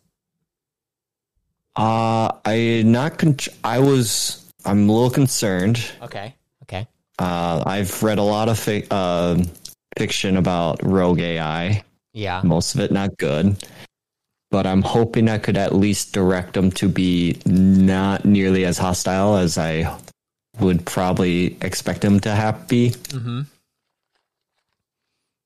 [1.76, 3.20] Uh, I not.
[3.20, 4.44] Con- I was.
[4.66, 5.80] I'm a little concerned.
[6.02, 6.34] Okay,
[6.64, 6.88] okay,
[7.20, 9.42] Uh, I've read a lot of fi- uh,
[9.98, 11.84] fiction about rogue AI.
[12.14, 13.56] yeah, Most of it not good,
[14.50, 19.36] but I'm hoping I could at least direct them to be not nearly as hostile
[19.38, 19.96] as I
[20.60, 22.90] would probably expect them to have be.
[23.14, 23.42] mm-hmm.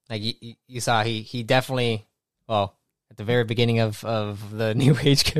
[0.10, 2.06] Like you, you- you saw, he he definitely
[2.52, 2.76] well
[3.10, 5.34] at the very beginning of of the New Age,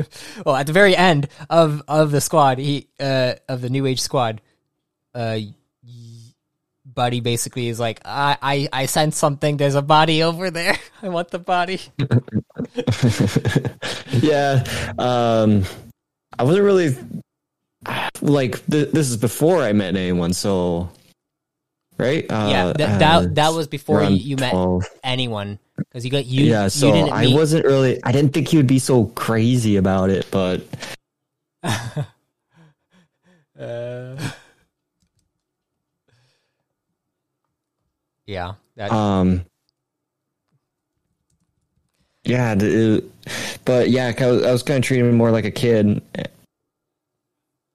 [0.44, 4.00] well at the very end of of the squad, he uh of the New Age
[4.00, 4.40] squad,
[5.14, 5.38] uh.
[6.84, 9.56] Buddy basically is like, I, I, I sense something.
[9.56, 10.76] There's a body over there.
[11.02, 11.80] I want the body.
[14.10, 14.62] yeah,
[14.98, 15.64] um,
[16.38, 16.94] I wasn't really
[18.20, 20.90] like th- this is before I met anyone, so
[21.96, 22.30] right?
[22.30, 24.54] Uh, yeah, that, uh, that that was before you, you met
[25.02, 25.58] anyone
[25.88, 26.44] because you got you.
[26.44, 28.02] yeah, you so didn't I meet- wasn't really.
[28.04, 30.62] I didn't think he would be so crazy about it, but
[33.58, 34.16] Uh,
[38.26, 39.44] yeah, that, um,
[42.24, 43.04] yeah, it-
[43.64, 46.02] but yeah, I was, I was kind of treating him more like a kid.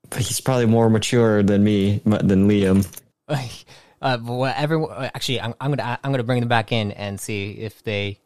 [0.10, 2.86] But he's probably more mature than me, than Liam.
[4.02, 7.20] uh, but what everyone actually, I'm, I'm gonna I'm gonna bring them back in and
[7.20, 8.20] see if they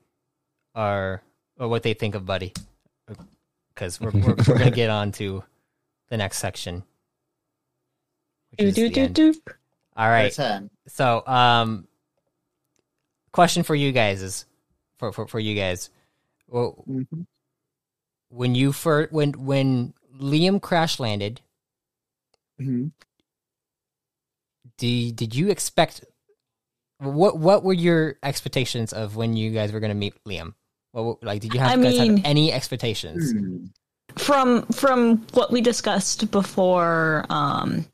[0.75, 1.21] are
[1.57, 2.53] or what they think of Buddy,
[3.73, 5.43] because we're, we're we're gonna get on to
[6.09, 6.83] the next section.
[8.51, 9.13] which Do is do the do end.
[9.15, 9.33] do.
[9.95, 10.33] All right.
[10.87, 11.87] So, um,
[13.31, 14.45] question for you guys is
[14.97, 15.89] for for, for you guys.
[16.47, 17.25] Well, Mhm.
[18.29, 21.41] when you first when when Liam crash landed,
[22.59, 22.91] Mhm.
[24.81, 26.03] Did did you expect
[26.97, 30.55] what what were your expectations of when you guys were going to meet Liam?
[30.91, 33.31] What like did you have, I guys have any expectations?
[33.31, 33.65] Hmm.
[34.17, 37.85] from from what we discussed before um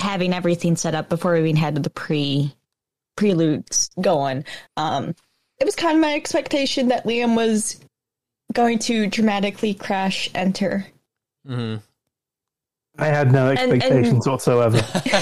[0.00, 2.52] having everything set up before we even had the pre
[3.16, 4.44] preludes going
[4.76, 5.14] um
[5.60, 7.78] it was kind of my expectation that liam was
[8.52, 10.86] going to dramatically crash enter
[11.46, 11.76] hmm
[12.98, 14.76] I had no and- expectations whatsoever.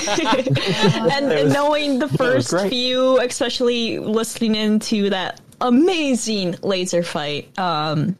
[1.13, 8.17] and, and knowing the first few especially listening into that amazing laser fight um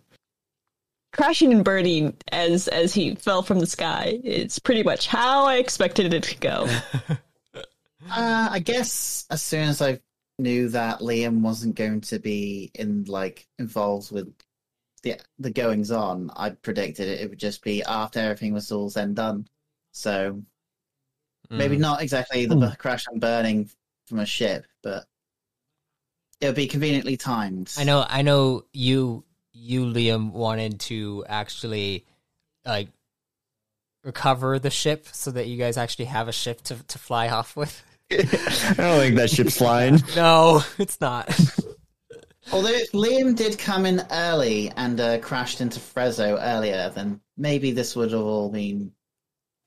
[1.13, 5.57] crashing and burning as as he fell from the sky it's pretty much how i
[5.57, 6.69] expected it to go
[8.09, 10.01] Uh, I guess as soon as I
[10.39, 14.33] knew that Liam wasn't going to be in like involved with
[15.03, 18.91] the the goings on, I predicted it, it would just be after everything was all
[18.91, 19.49] said and done.
[19.93, 20.43] So
[21.49, 21.81] maybe Mm.
[21.81, 23.71] not exactly the bu- crash and burning
[24.07, 25.07] from a ship, but
[26.41, 27.73] it would be conveniently timed.
[27.79, 32.07] I know, I know you, you Liam wanted to actually
[32.65, 32.89] like
[34.05, 37.57] recover the ship so that you guys actually have a ship to to fly off
[37.57, 37.83] with.
[38.11, 38.17] I
[38.77, 40.01] don't think that ship's flying.
[40.17, 41.29] No, it's not.
[42.53, 47.71] Although if Liam did come in early and uh, crashed into Frezzo earlier, then maybe
[47.71, 48.93] this would have all been,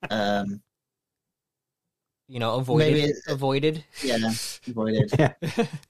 [0.09, 0.61] um,
[2.27, 3.85] you know, avoided, Maybe it- avoided.
[4.03, 4.31] yeah,
[4.67, 5.11] avoided.
[5.19, 5.33] Yeah.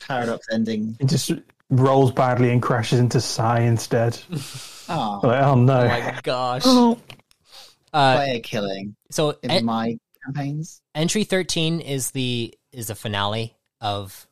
[0.08, 0.96] Paradox ending.
[1.00, 1.32] It just
[1.70, 4.20] rolls badly and crashes into Cy instead.
[4.90, 5.88] Oh, Like, oh Oh no.
[5.88, 6.62] my gosh.
[6.66, 7.00] oh
[7.92, 10.82] Uh, player killing so in en- my campaigns.
[10.96, 14.28] entry 13 is the is the finale of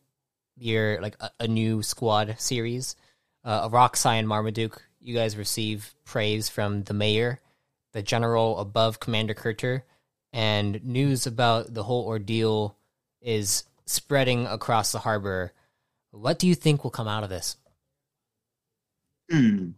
[0.62, 2.95] your like a, a new squad series
[3.43, 7.39] uh, Roxai and Marmaduke you guys receive praise from the mayor
[7.93, 9.84] the general above commander Kurter
[10.34, 12.78] and news about the whole ordeal
[13.22, 15.53] is spreading across the harbor
[16.12, 17.57] what do you think will come out of this
[19.32, 19.70] Hmm.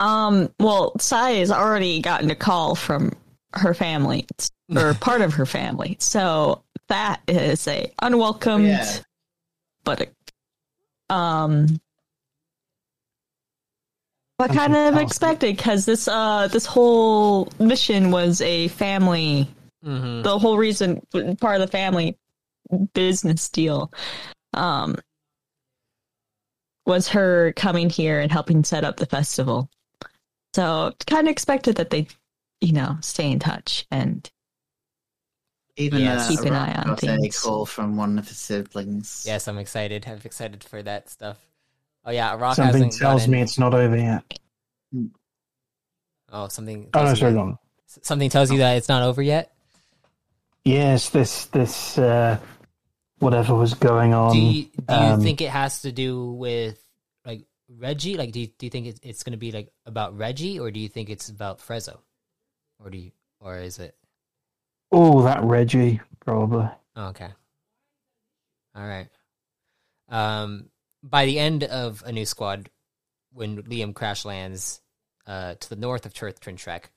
[0.00, 3.12] Um, well, Cy has already gotten a call from
[3.54, 4.26] her family
[4.74, 8.98] or part of her family, so that is a unwelcomed, Yeah.
[9.84, 10.00] But
[11.10, 11.80] a, um,
[14.38, 19.48] But kind of expected because this uh this whole mission was a family.
[19.84, 20.22] Mm-hmm.
[20.22, 21.06] The whole reason
[21.40, 22.18] part of the family
[22.94, 23.92] business deal
[24.54, 24.96] um
[26.86, 29.68] was her coming here and helping set up the festival.
[30.54, 32.08] So kind of expected that they,
[32.60, 34.28] you know, stay in touch and
[35.76, 36.26] Even Yes.
[36.26, 37.40] uh, Keep an eye on got a things.
[37.40, 39.24] call from one of his siblings.
[39.26, 40.04] Yes, I'm excited.
[40.06, 41.38] I'm excited for that stuff.
[42.04, 44.38] Oh yeah, Rock Something hasn't tells me it's not over yet.
[46.30, 46.88] Oh, something.
[46.94, 47.58] Oh no, you sorry, that- go on.
[47.86, 49.52] Something tells you that it's not over yet.
[50.64, 52.38] Yes, this this uh,
[53.18, 54.32] whatever was going on.
[54.32, 56.82] do you, do you um, think it has to do with
[57.26, 58.16] like Reggie?
[58.16, 60.70] Like, do you, do you think it's, it's going to be like about Reggie, or
[60.70, 61.98] do you think it's about Frezzo,
[62.82, 63.10] or do you,
[63.40, 63.94] or is it?
[64.92, 66.68] Oh, that Reggie probably.
[66.96, 67.28] Okay.
[68.74, 69.08] All right.
[70.08, 70.66] Um,
[71.02, 72.68] by the end of a new squad,
[73.32, 74.80] when Liam crash lands
[75.26, 76.90] uh, to the north of Turth Trek,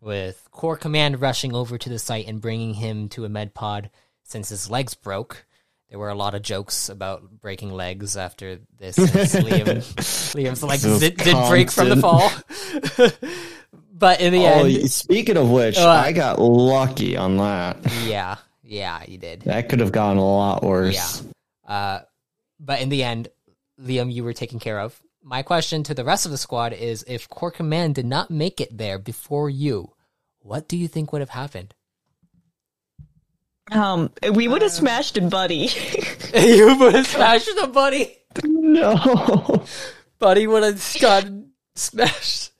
[0.00, 3.90] with Core Command rushing over to the site and bringing him to a med pod
[4.24, 5.46] since his legs broke.
[5.88, 8.96] There were a lot of jokes about breaking legs after this.
[8.98, 9.76] Liam,
[10.34, 12.30] Liam's legs So did, did break from the fall.
[13.98, 17.78] but in the Oh, end, speaking of which, Uh, I got lucky on that.
[18.04, 19.42] yeah, yeah, you did.
[19.42, 21.24] That could have gone a lot worse.
[21.66, 22.00] Uh,
[22.60, 23.28] but in the end,
[23.80, 25.00] Liam, you were taken care of.
[25.22, 28.60] My question to the rest of the squad is if Core Command did not make
[28.60, 29.92] it there before you,
[30.40, 31.74] what do you think would have happened?
[33.72, 35.68] um we would have smashed him, buddy.
[36.34, 38.16] you would have smashed the buddy.
[38.44, 39.64] No.
[40.20, 42.52] Buddy would have gotten smashed.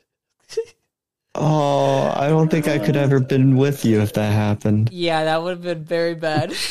[1.39, 4.91] Oh, I don't think I could ever been with you if that happened.
[4.93, 6.53] Yeah, that would have been very bad.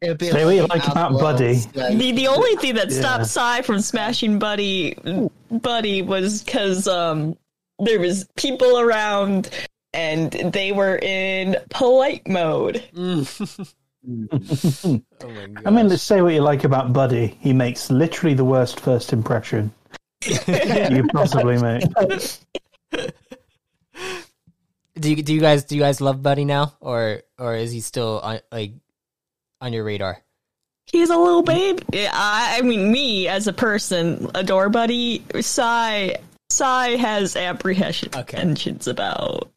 [0.00, 1.54] It would be Say what you like about Buddy.
[1.72, 3.00] the the only thing that Yeah.
[3.00, 4.96] stopped Cy from smashing Buddy
[5.50, 7.36] Buddy was because um
[7.80, 9.50] there was people around
[9.92, 12.80] and they were in polite mode.
[12.94, 13.72] Mm.
[15.24, 15.62] oh my.
[15.66, 17.36] I mean, let's say what you like about Buddy.
[17.40, 19.72] He makes literally the worst first impression
[20.24, 21.82] you possibly make.
[24.98, 27.80] Do you do you guys do you guys love Buddy now, or or is he
[27.80, 28.72] still on like
[29.60, 30.22] on your radar?
[30.86, 31.80] He's a little babe.
[31.92, 35.22] I, I mean, me as a person adore Buddy.
[35.40, 36.16] Cy
[36.50, 38.90] Cy has apprehensions Okay.
[38.90, 39.50] about.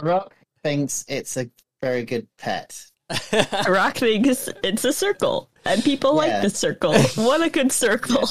[0.00, 0.32] Rock
[0.62, 1.50] thinks it's a
[1.82, 2.86] very good pet.
[3.68, 6.16] Rock thinks it's a circle, and people Yeah.
[6.32, 6.94] like the circle.
[7.16, 8.28] What a good circle!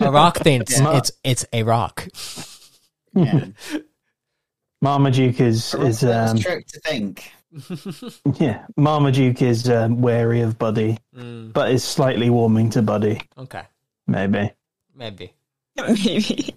[0.00, 0.96] a rock thinks Yeah.
[0.98, 2.06] it's it's a rock.
[3.14, 3.46] Yeah.
[4.82, 7.32] Marmaduke is is was um, trick to think.
[8.40, 8.66] yeah.
[8.76, 13.20] Marmaduke is um, wary of Buddy, Mm, but is slightly warming to Buddy.
[13.38, 13.62] okay,
[14.06, 14.52] Maybe.
[14.94, 15.32] maybe.
[15.76, 16.54] Maybe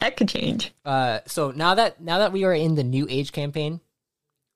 [0.00, 0.72] that could change.
[0.84, 3.80] Uh, so now that now that we are in the new age campaign,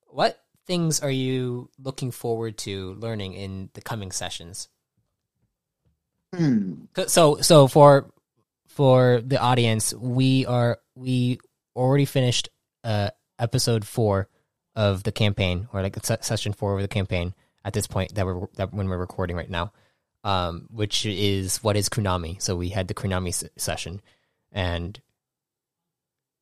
[0.07, 4.67] what things are you looking forward to learning in the coming sessions?
[6.35, 6.85] Hmm.
[7.07, 8.11] So so for
[8.67, 11.39] for the audience, we are we
[11.75, 12.49] already finished
[12.83, 13.09] uh
[13.39, 14.27] episode four
[14.75, 17.33] of the campaign, or like session four of the campaign
[17.65, 19.71] at this point that we're that when we're recording right now,
[20.23, 22.41] um, which is what is Kunami.
[22.41, 24.01] So we had the Kunami s- session,
[24.51, 24.99] and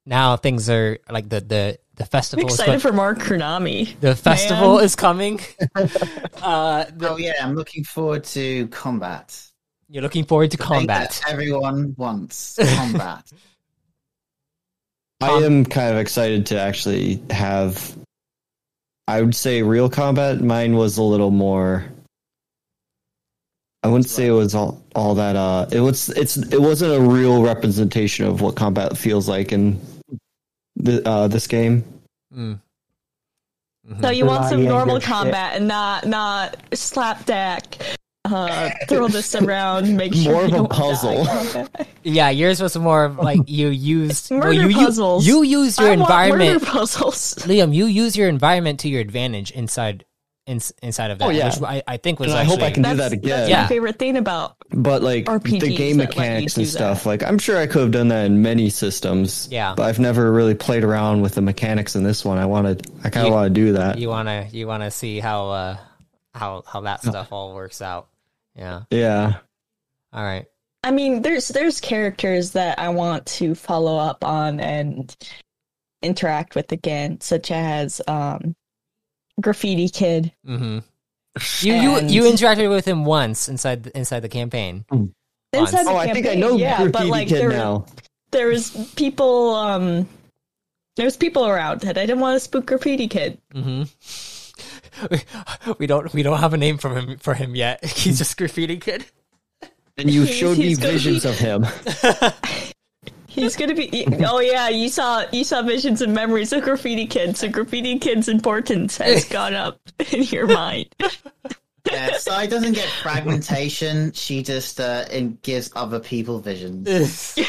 [0.05, 2.47] now things are like the the the I'm festival.
[2.47, 3.99] is excited for more Konami.
[3.99, 4.85] the festival man.
[4.85, 5.39] is coming.
[5.75, 9.37] uh, the- Oh yeah, I'm looking forward to combat.
[9.89, 11.21] you're looking forward to The thing combat.
[11.23, 13.29] that everyone wants combat.
[15.21, 17.95] I am kind of excited to actually have.
[19.07, 20.41] I would say real combat.
[20.41, 21.85] Mine was a little more.
[23.83, 25.35] I wouldn't say it was all, all that.
[25.35, 26.09] Uh, it was.
[26.09, 26.37] It's.
[26.37, 29.79] It wasn't a real representation of what combat feels like in
[30.75, 31.83] the uh, this game.
[32.35, 32.59] Mm.
[33.89, 34.01] Mhm.
[34.01, 35.09] So you want some normal your shit.
[35.09, 37.97] combat and not not slapdack.
[38.31, 41.23] Uh, throw this around, make sure More of a puzzle.
[41.25, 41.67] die.
[42.03, 45.25] Yeah, yours was more of like you used well, Murder you, you- puzzles.
[45.27, 47.35] You, use your I want environment, murder puzzles.
[47.41, 47.73] Liam.
[47.75, 50.05] You use your environment to your advantage inside
[50.47, 51.27] in, inside of that.
[51.27, 51.45] Oh, yeah.
[51.49, 53.29] which I, I think was And I hope I can do that again.
[53.29, 53.61] that's Yeah.
[53.61, 54.55] my favorite thing about.
[54.73, 56.71] But like the game that let you mechanics do and that.
[56.71, 59.47] stuff, like I'm sure I could have done that in many systems.
[59.51, 59.75] Yeah.
[59.75, 62.37] But I've never really played around with the mechanics in this one.
[62.39, 63.99] I wanted, I kind of want to do that.
[63.99, 65.77] You wanna you wanna see how uh
[66.33, 68.07] how how that stuff all works out.
[68.55, 68.81] Yeah.
[68.91, 69.37] yeah.
[70.13, 70.45] All right.
[70.83, 75.15] I mean, there's there's characters that I want to follow up on and
[76.01, 78.55] interact with again, such as um,
[79.39, 80.31] Graffiti Kid.
[80.47, 80.79] Mm-hmm.
[81.65, 84.85] You you And- you interacted with him once inside the, inside the campaign.
[85.53, 87.85] Inside the Oh, I think I know yeah, but Graffiti like Kid there, now.
[88.31, 90.07] there was people um
[90.97, 93.37] there was people around that I didn't want to spook graffiti kid.
[93.53, 93.83] Mm-hmm.
[95.77, 97.83] We don't we don't have a name for him for him yet.
[97.85, 99.05] He's just graffiti kid.
[99.97, 101.65] And you showed me he's gonna visions be- of him.
[103.27, 104.05] He's gonna be.
[104.25, 107.37] Oh yeah, you saw you saw visions and memories of graffiti kid.
[107.37, 109.79] So graffiti kid's importance has gone up
[110.11, 110.87] in your mind.
[111.89, 114.11] Yeah, Cy doesn't get fragmentation.
[114.11, 116.87] She just uh, in, gives other people visions.
[116.87, 117.43] I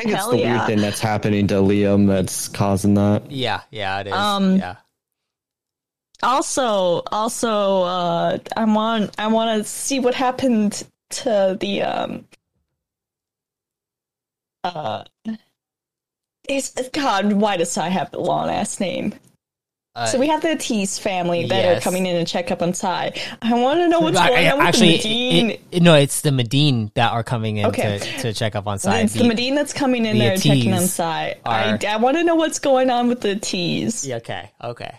[0.00, 0.56] think it's the yeah.
[0.56, 3.30] weird thing that's happening to Liam that's causing that.
[3.30, 4.12] yeah, yeah, it is.
[4.12, 4.76] Um, yeah.
[6.22, 12.24] Also, also, uh, I want I want to see what happened to the um.
[14.64, 15.04] Uh,
[16.48, 17.32] is God?
[17.34, 19.14] Why does I have the long ass name?
[19.94, 21.78] Uh, so we have the Tease family that yes.
[21.78, 23.12] are coming in to check up on Cy.
[23.42, 25.58] I want to know what's I- going I- on with actually, the Medine.
[25.72, 27.98] it- no, it's the Medine that are coming in Okay.
[27.98, 29.00] to, to check up on Cy.
[29.00, 31.36] it's the, Medine that's coming in the there and checking on Tees Cy.
[31.44, 34.06] I, are- I want to know what's going on with the Tease.
[34.06, 34.94] Yeah, okay, okay,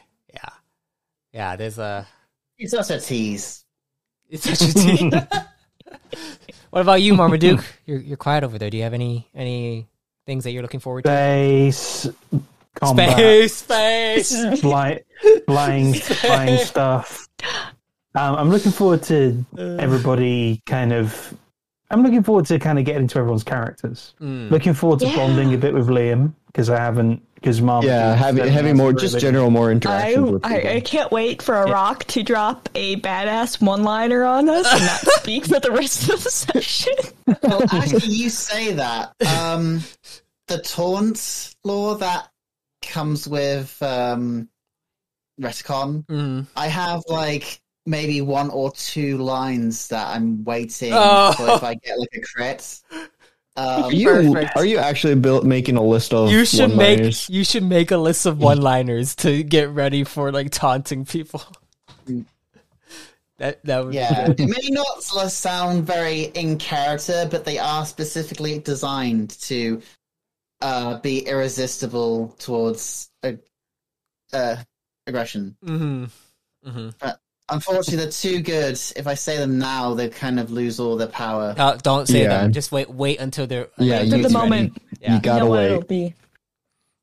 [1.40, 1.56] yeah, yeah.
[1.56, 2.08] There's a.
[2.58, 3.64] It's such a tease.
[4.30, 5.14] It's such a tease.
[6.70, 7.64] what about you, Marmaduke?
[7.86, 8.70] You're you're quiet over there.
[8.70, 9.88] Do you have any any
[10.26, 11.10] things that you're looking forward to?
[11.10, 12.08] Space
[12.76, 13.18] combat,
[13.50, 14.60] Space, space.
[14.62, 15.02] fly,
[15.48, 17.28] flying, flying stuff.
[18.16, 21.34] Um, I'm looking forward to everybody kind of.
[21.92, 24.14] I'm looking forward to kind of getting into everyone's characters.
[24.22, 24.52] Mm.
[24.52, 25.16] Looking forward to Yeah.
[25.16, 27.84] bonding a bit with Liam because I haven't because Mom.
[27.86, 30.20] Yeah, having having more just general more interaction.
[30.28, 30.72] I, with I, people.
[30.72, 35.00] I can't wait for Arok to drop a badass one liner on us and not
[35.22, 36.94] speak for the rest of the session.
[37.44, 39.14] Well, actually, you say that.
[39.26, 39.82] Um,
[40.48, 42.30] the taunt law that
[42.82, 44.50] comes with um,
[45.40, 46.48] Retcon, Mm.
[46.56, 51.32] I have like maybe one or two lines that I'm waiting Oh.
[51.34, 52.82] for if I get like a crit.
[53.56, 54.58] Um, Are you Perfect.
[54.58, 57.30] are you actually built making a list of You should make one-liners?
[57.30, 61.44] you should make a list of one liners to get ready for like taunting people.
[63.38, 67.86] That that would Yeah, be it may not sound very in character, but they are
[67.86, 69.82] specifically designed to
[70.62, 73.34] uh, be irresistible towards uh,
[74.34, 74.58] uh,
[75.08, 75.56] aggression.
[75.66, 76.06] hmm
[76.64, 76.90] hmm
[77.52, 78.80] Unfortunately, they're too good.
[78.96, 81.56] If I say them now, they kind of lose all their power.
[81.58, 82.30] Uh, don't say Yeah.
[82.42, 82.54] them.
[82.54, 82.90] Just wait.
[82.90, 85.16] Wait until they're Yeah, At you, the moment, Yeah.
[85.16, 85.66] you gotta know what wait.
[85.68, 86.14] it'll be.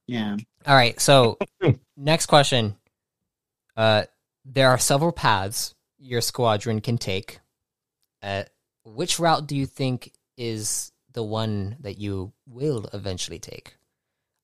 [0.07, 0.37] Yeah.
[0.67, 0.99] All right.
[1.01, 1.39] So
[1.97, 2.77] next question.
[3.77, 4.05] Uh,
[4.45, 7.41] there are several paths your squadron can take.
[8.23, 8.45] Uh,
[8.85, 13.77] which route do you think is the one that you will eventually take?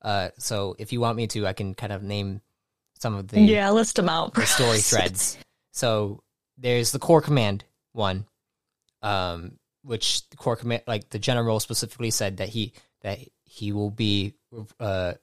[0.02, 2.40] Uh, so if you want me to, I can kind of name
[2.98, 4.34] some of the Yeah, list them out.
[4.34, 5.36] the story threads.
[5.72, 6.22] So
[6.58, 8.26] there's the core command one,
[9.02, 13.90] um, which the core command, like the general specifically said that he that he will
[13.90, 14.34] be
[14.78, 15.14] uh,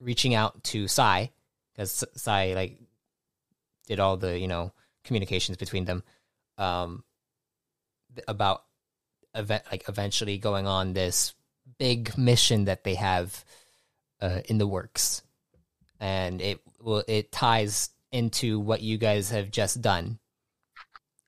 [0.00, 1.30] reaching out to Cy
[1.72, 2.78] because Cy like
[3.86, 4.72] did all the you know
[5.04, 6.02] communications between them
[6.56, 7.04] um,
[8.26, 8.64] about
[9.34, 11.34] event like eventually going on this
[11.78, 13.44] big mission that they have
[14.22, 15.22] uh, in the works,
[16.00, 20.18] and it will it ties into what you guys have just done.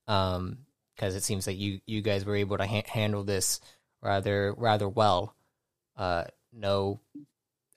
[0.09, 0.59] Um,
[1.01, 3.61] because it seems that you you guys were able to ha- handle this
[4.03, 5.35] rather rather well.
[5.97, 7.01] Uh, no,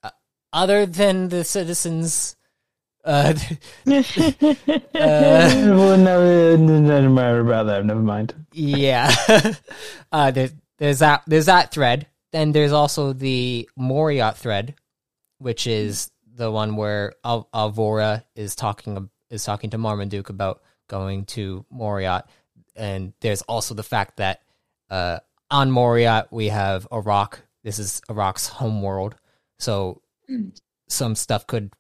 [0.04, 0.10] uh,
[0.52, 2.36] other than the citizens.
[3.06, 3.34] Uh,
[3.88, 4.04] uh,
[4.94, 7.86] well, no, no, no matter about that.
[7.86, 8.34] Never mind.
[8.52, 9.14] yeah.
[10.12, 12.08] uh, there's there's that there's that thread.
[12.34, 14.76] Then there's also the Moriot thread,
[15.38, 21.26] which is the one where Al- Alvora is talking is talking to Marmaduke about going
[21.26, 22.24] to Moriat,
[22.76, 24.42] and there's also the fact that
[24.90, 25.20] uh,
[25.50, 27.40] on Moriat we have Arok.
[27.64, 29.16] This is Arok's home world,
[29.60, 30.02] so
[30.90, 31.74] some stuff could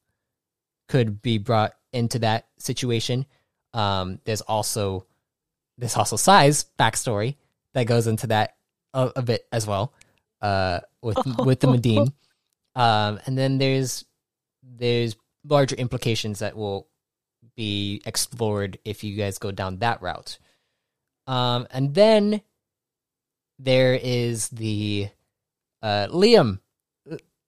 [0.88, 3.26] could be brought into that situation.
[3.74, 5.06] Um, there's also
[5.78, 7.36] there's also Cy's backstory
[7.74, 8.56] that goes into that
[8.94, 9.94] a, a bit as well
[10.42, 12.14] uh, with with the Medine.
[12.76, 14.04] Um, and then there's
[14.76, 15.16] there's
[15.46, 16.88] larger implications that will
[17.56, 20.40] be explored if you guys go down that route.
[21.28, 22.42] Um, and then
[23.60, 25.10] there is the
[25.82, 26.60] uh, Liam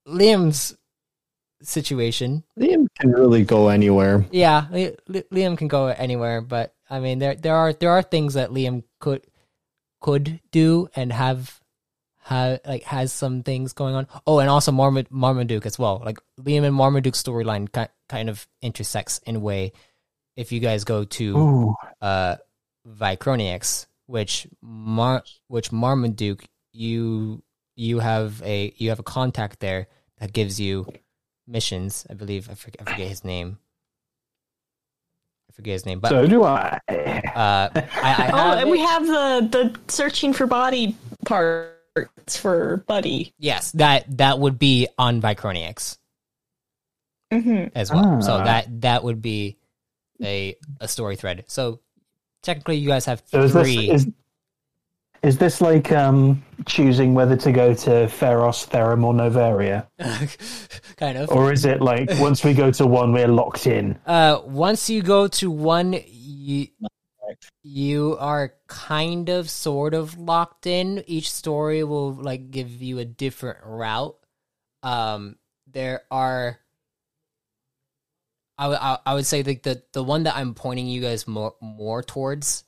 [0.07, 0.78] Liam's
[1.61, 4.26] situation Liam can really go anywhere.
[4.32, 8.03] yeah, Li- Li- Liam can go anywhere, but I mean there there are there are
[8.03, 9.26] things that Liam could
[10.01, 11.59] could do and have
[12.26, 14.07] have like has some things going on.
[14.26, 16.01] Oh, and also Marmad- Marmaduke as well.
[16.03, 19.71] Like Liam and Marmaduke's storyline ki- kind of intersects in a way.
[20.36, 22.36] If you guys go to Ooh, uh
[22.88, 27.43] Vicroniax, which Mar which Marmaduke you
[27.76, 29.88] you have a you have a contact there
[30.19, 30.88] that gives you
[31.47, 32.05] missions.
[32.09, 33.59] I believe I forget, I forget his name.
[35.49, 36.80] I forget his name, but So do I.
[36.89, 40.97] uh, I, I Oh, have and we have the the searching for body
[41.96, 43.34] parts for Buddy.
[43.39, 45.98] yes that that would be on Vicroniix
[47.34, 47.76] Mm-hmm.
[47.76, 48.22] as well.
[48.22, 48.43] So Ah.
[48.43, 49.58] that that would be
[50.24, 51.43] a a story thread.
[51.48, 51.80] So
[52.43, 53.89] technically, you guys have So is this three.
[53.89, 54.08] is
[55.24, 59.88] is this like um choosing whether to go to Theros, Therum, or Novaria,
[60.98, 61.32] kind of.
[61.32, 63.98] or is it like once we go to one, we're locked in?
[64.06, 66.68] Uh, once you go to one, you
[67.63, 71.03] you are kind of sort of locked in.
[71.07, 74.17] Each story will like give you a different route.
[74.84, 76.59] Um, there are.
[78.57, 81.28] I would- I I would say the, the the one that I'm pointing you guys
[81.28, 82.63] more more towards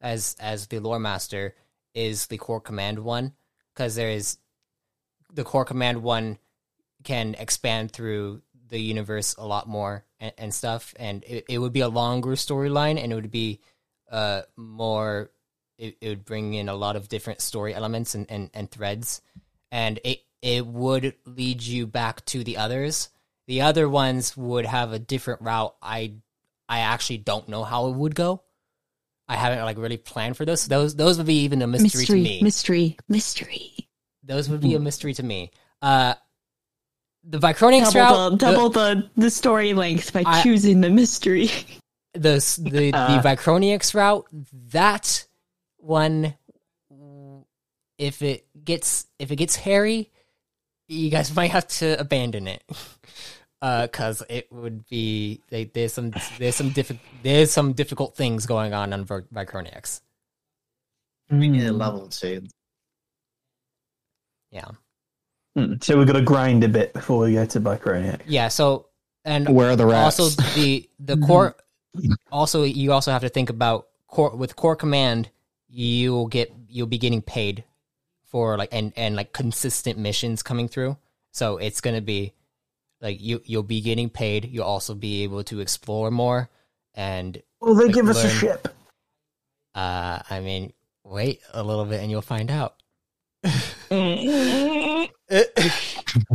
[0.00, 1.54] as as the lore master
[1.94, 3.34] is the core command one
[3.72, 4.38] because there is
[5.32, 6.38] the core command one
[7.04, 11.72] can expand through the universe a lot more and, and stuff and it, it would
[11.72, 13.60] be a longer storyline and it would be
[14.10, 15.30] uh more
[15.80, 19.22] it, it would bring in a lot of different story elements and, and, and threads.
[19.72, 23.08] And it it would lead you back to the others.
[23.46, 25.74] The other ones would have a different route.
[25.82, 26.14] I
[26.68, 28.42] i actually don't know how it would go.
[29.28, 32.14] I haven't like really planned for this those those would be even a mystery, to
[32.14, 32.40] me.
[32.42, 33.88] mystery, mystery.
[34.22, 35.50] those would be a mystery to me.
[35.80, 36.14] Uh
[37.24, 41.50] the Vicronics Double route, the double the the story length by I- choosing the mystery.
[42.14, 43.20] the s- the Uh.
[43.22, 44.26] the Vicronics route,
[44.72, 45.26] that
[45.78, 46.34] one,
[47.98, 50.10] if it gets if it gets hairy,
[50.88, 52.62] you guys might have to abandon it,
[53.60, 58.72] because it would be like, there's some there's some diffi- there's some difficult things going
[58.74, 60.00] on on Vic- Vicronics.
[61.30, 62.42] We need a level two.
[64.50, 64.64] Yeah,
[65.54, 68.22] Hmm, So we've got to grind a bit before we go to Bicroniac.
[68.26, 68.48] yeah.
[68.48, 68.86] So
[69.24, 70.18] and Where are the rats?
[70.18, 71.54] also the the core
[72.30, 75.28] also you also have to think about core with core command
[75.68, 77.64] you'll get you'll be getting paid
[78.26, 80.96] for like and and like consistent missions coming through
[81.32, 82.32] so it's going to be
[83.00, 86.48] like you you'll be getting paid you'll also be able to explore more
[86.94, 88.68] and Will they Like, give us a ship?
[89.74, 90.72] uh i mean
[91.04, 92.74] wait a little bit and you'll find out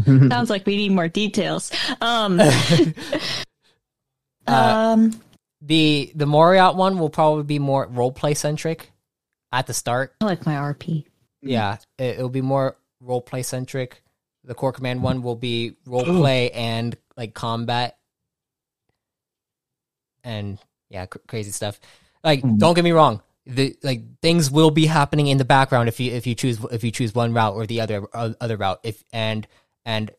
[0.06, 1.72] Sounds like we need more details.
[2.02, 2.42] Um,
[4.48, 5.22] Uh, um,
[5.66, 8.92] the the Moriot one will probably be more role play centric
[9.52, 11.06] at the start I like my RP.
[11.42, 14.02] Yeah, it, it'll be more role play centric.
[14.44, 17.98] The core command one will be role play and like combat,
[20.24, 20.60] and
[20.90, 21.80] yeah, cr- crazy stuff.
[22.24, 26.00] Like, don't get me wrong, the like things will be happening in the background if
[26.00, 28.80] you if you choose if you choose one route or the other uh, other route.
[28.84, 29.48] If and
[29.84, 30.12] and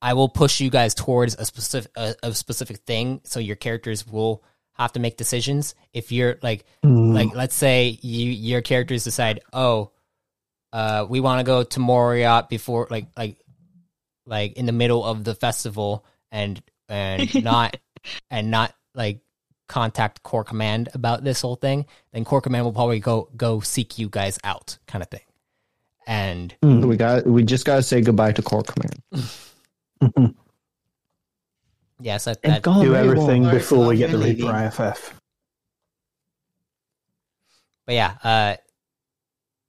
[0.00, 4.06] I will push you guys towards a specific a, a specific thing, so your characters
[4.06, 4.42] will
[4.82, 5.74] have to make decisions.
[5.92, 9.92] If you're like like let's say you your characters decide, oh,
[10.72, 13.36] uh, we want to go to Moriot before like like
[14.26, 17.76] like in the middle of the festival and and not
[18.30, 19.20] and not like
[19.68, 23.98] contact core command about this whole thing then core command will probably go go seek
[23.98, 25.20] you guys out kind of thing
[26.08, 29.02] and we got we just gotta say goodbye to core command.
[32.00, 33.18] yes that, And that go- Oh, Do very well.
[33.22, 34.50] everything before we get the Reaper.
[34.52, 35.14] IFF.
[37.86, 38.56] but yeah, uh,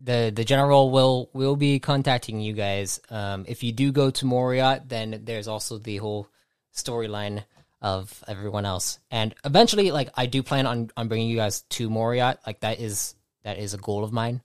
[0.02, 3.00] the the general will will be contacting you guys.
[3.10, 6.28] Um, if you do go to Moriot, then there's also the whole
[6.74, 7.44] storyline
[7.82, 11.90] of everyone else, and eventually, like I do plan on on bringing you guys to
[11.90, 12.38] Moriot.
[12.46, 14.42] Like that is that is a goal of mine,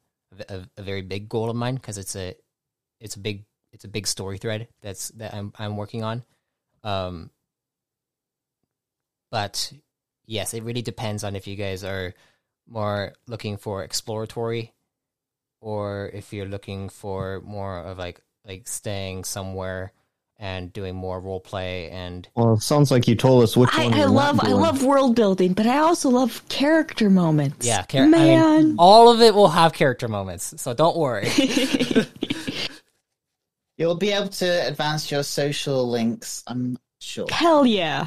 [0.49, 2.35] a, a, a very big goal of mine, because it's a
[3.01, 6.25] it's a big it's a big story thread that's that I'm I'm working on.
[6.85, 7.31] Um,
[9.35, 9.73] but
[10.27, 12.15] yes, it really depends on if you guys are
[12.69, 14.73] more looking for exploratory
[15.61, 19.93] or if you're looking for more of like like staying somewhere
[20.39, 23.85] and doing more role play and Well, it sounds like you told us which I,
[23.87, 23.95] one.
[23.95, 24.61] I you're not love I doing.
[24.61, 27.67] love world building, but I also love character moments.
[27.67, 28.65] yeah char- I man.
[28.67, 31.29] mean, all of it will have character moments so don't worry
[33.77, 37.27] You'll be able to advance your social links, I'm sure.
[37.29, 38.07] Hell yeah!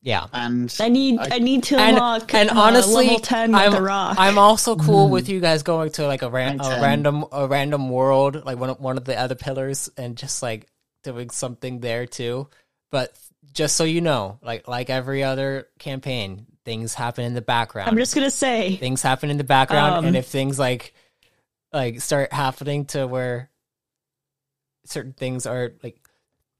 [0.00, 0.26] Yeah.
[0.32, 3.72] And I need I- I, need to unlock and uh, honestly level ten with I'm,
[3.72, 4.16] the rock.
[4.18, 7.90] I'm also cool with you guys going to like a, ran- a random a random
[7.90, 10.68] world like one of, one of the other pillars and just like
[11.02, 12.48] doing something there too.
[12.90, 13.18] But
[13.52, 17.88] just so you know like like every other campaign things happen in the background.
[17.88, 20.94] I'm just gonna say things happen in the background Um, and if things like
[21.72, 23.50] like start happening to where
[24.84, 25.98] certain things are like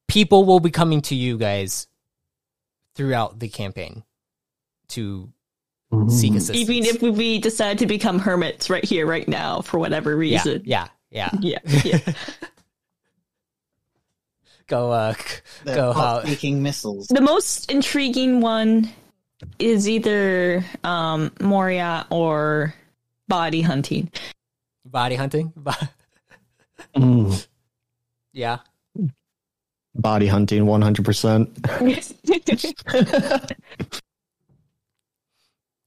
[0.07, 1.88] people will be coming to you guys
[2.99, 4.03] throughout the campaign
[4.89, 5.33] to
[6.09, 6.37] seek Mm.
[6.37, 6.59] assistance.
[6.59, 10.63] Even if we decide to become hermits right here, right now, for whatever reason.
[10.67, 11.31] yeah, yeah.
[11.41, 11.59] Yeah.
[11.85, 11.99] yeah.
[14.67, 17.07] Go, uh, c- They're go how hot speaking missiles.
[17.07, 18.91] the most intriguing one
[19.61, 22.75] is either um, Moria or
[23.29, 24.11] body hunting.
[24.85, 25.53] body hunting.
[26.97, 27.47] Mm.
[28.33, 28.59] yeah,
[29.95, 31.51] Body hunting, one hundred percent.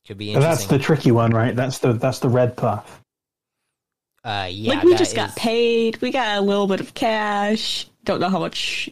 [0.07, 1.55] could be And that's the tricky one, right?
[1.55, 2.99] That's the that's the red path.
[4.23, 6.01] uh, yeah, like we that just got paid.
[6.01, 7.87] We got a little bit of cash.
[8.03, 8.89] Don't know how much.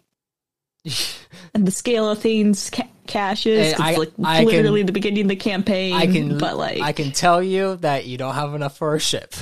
[1.53, 3.73] And the scale of things, ca- cash is.
[3.79, 5.93] I- it's like I can- literally the beginning of the campaign.
[5.95, 8.99] I can, but like, I can tell you that you don't have enough for a
[8.99, 9.33] ship.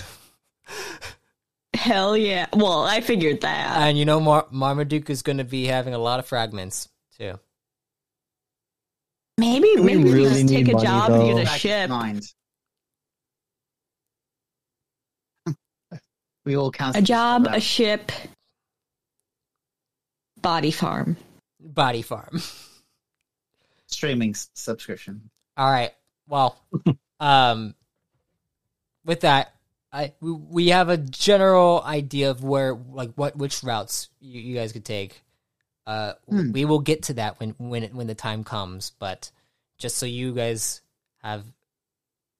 [1.88, 2.48] hell yeah.
[2.54, 3.78] Well, I figured that.
[3.78, 7.40] And you know, Mar- Marmaduke is going to be having a lot of fragments too.
[9.38, 11.90] maybe we maybe we really just take a money, job and get a ship.
[11.90, 12.24] Mind.
[16.46, 18.12] we all count A job, a ship,
[20.42, 21.18] body farm.
[21.60, 22.42] Body farm.
[23.88, 25.30] streaming s- subscription.
[25.56, 25.92] All right.
[26.28, 26.58] Well,
[27.20, 27.74] um,
[29.06, 29.54] with that,
[29.98, 34.56] I we, we have a general idea of where, like, what which routes you, you
[34.56, 35.24] guys could take.
[35.88, 36.52] Uh, Hmm.
[36.52, 38.92] we will get to that when when it, when the time comes.
[39.00, 39.32] But
[39.80, 40.82] just so you guys
[41.24, 41.46] have,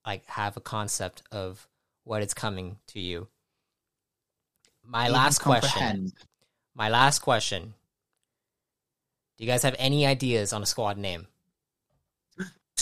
[0.06, 1.66] like, have a concept of
[2.04, 3.26] what is coming to you.
[4.84, 6.12] My Even last question.
[6.74, 7.74] My last question.
[9.36, 11.26] Do you guys have any ideas on a squad name?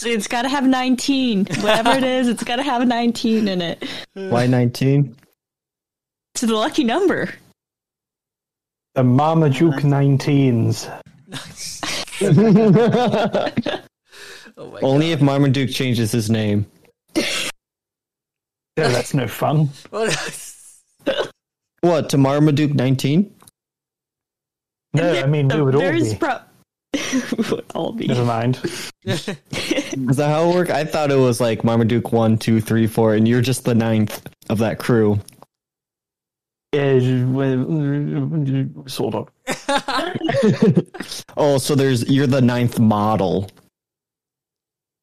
[0.05, 1.47] It's got to have 19.
[1.60, 3.85] Whatever it is, it's got to have a 19 in it.
[4.14, 5.16] Why nineteen?
[6.35, 7.31] It's the lucky number.
[8.94, 10.90] The Marmaduke 19s.
[14.59, 16.66] Oh my Only if Marmaduke changes his name.
[18.78, 19.70] Yeah, that's no fun.
[21.81, 23.35] What to Marmaduke nineteen?
[24.93, 26.14] No, I mean we would all be.
[26.14, 26.55] pro- we
[27.51, 28.06] would all be.
[28.06, 28.59] Never mind.
[29.05, 30.70] Is that how it worked?
[30.70, 34.27] I thought it was like Marmaduke one, two, three, four, and you're just the ninth
[34.48, 35.20] of that crew.
[36.73, 36.98] Yeah,
[38.86, 39.28] sort of.
[41.36, 43.48] oh, so there's you're the ninth model.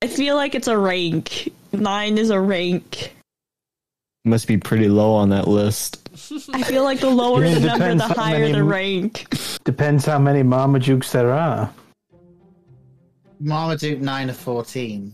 [0.02, 1.52] I feel like it's a rank.
[1.72, 3.16] Nine is a rank.
[4.26, 6.00] Must be pretty low on that list.
[6.54, 9.28] I feel like the lower the number, the higher many- the rank.
[9.64, 11.74] Depends how many Marmadukes there are.
[13.44, 15.14] Marmaduke nine of fourteen.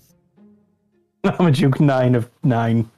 [1.23, 2.89] Marmaduke 9 of 9.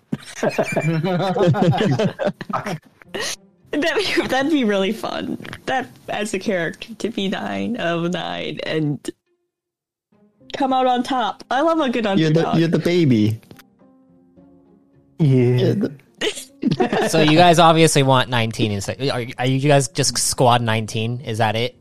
[3.72, 5.40] That'd be, that'd be really fun.
[5.66, 9.10] That as a character to be nine of nine and
[10.56, 11.44] come out on top.
[11.50, 12.54] I love a good You're underdog.
[12.54, 13.40] the you're the baby.
[15.18, 15.74] Yeah.
[17.08, 19.02] so you guys obviously want 19 instead.
[19.10, 21.22] Are, are you guys just squad 19?
[21.22, 21.81] Is that it?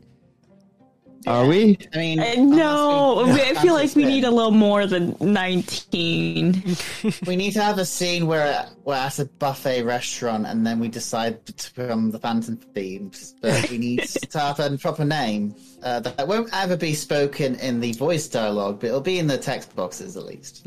[1.27, 1.77] Are we?
[1.93, 6.63] I mean, Uh, no, unless I feel like we need a little more than nineteen.
[7.27, 10.87] We need to have a scene where we're at a buffet restaurant and then we
[10.87, 13.35] decide to become the Phantom themes.
[13.41, 15.53] But we need to have a proper name
[15.83, 19.37] uh, that won't ever be spoken in the voice dialogue, but it'll be in the
[19.37, 20.63] text boxes at least.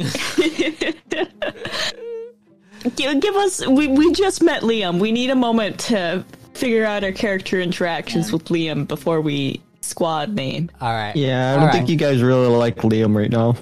[2.97, 3.67] give, give us.
[3.67, 4.99] We we just met Liam.
[5.01, 6.25] We need a moment to
[6.55, 10.71] figure out our character interactions with Liam before we squad name.
[10.81, 11.15] All right.
[11.17, 11.91] Yeah, I don't All think right.
[11.91, 13.55] you guys really like Liam right now.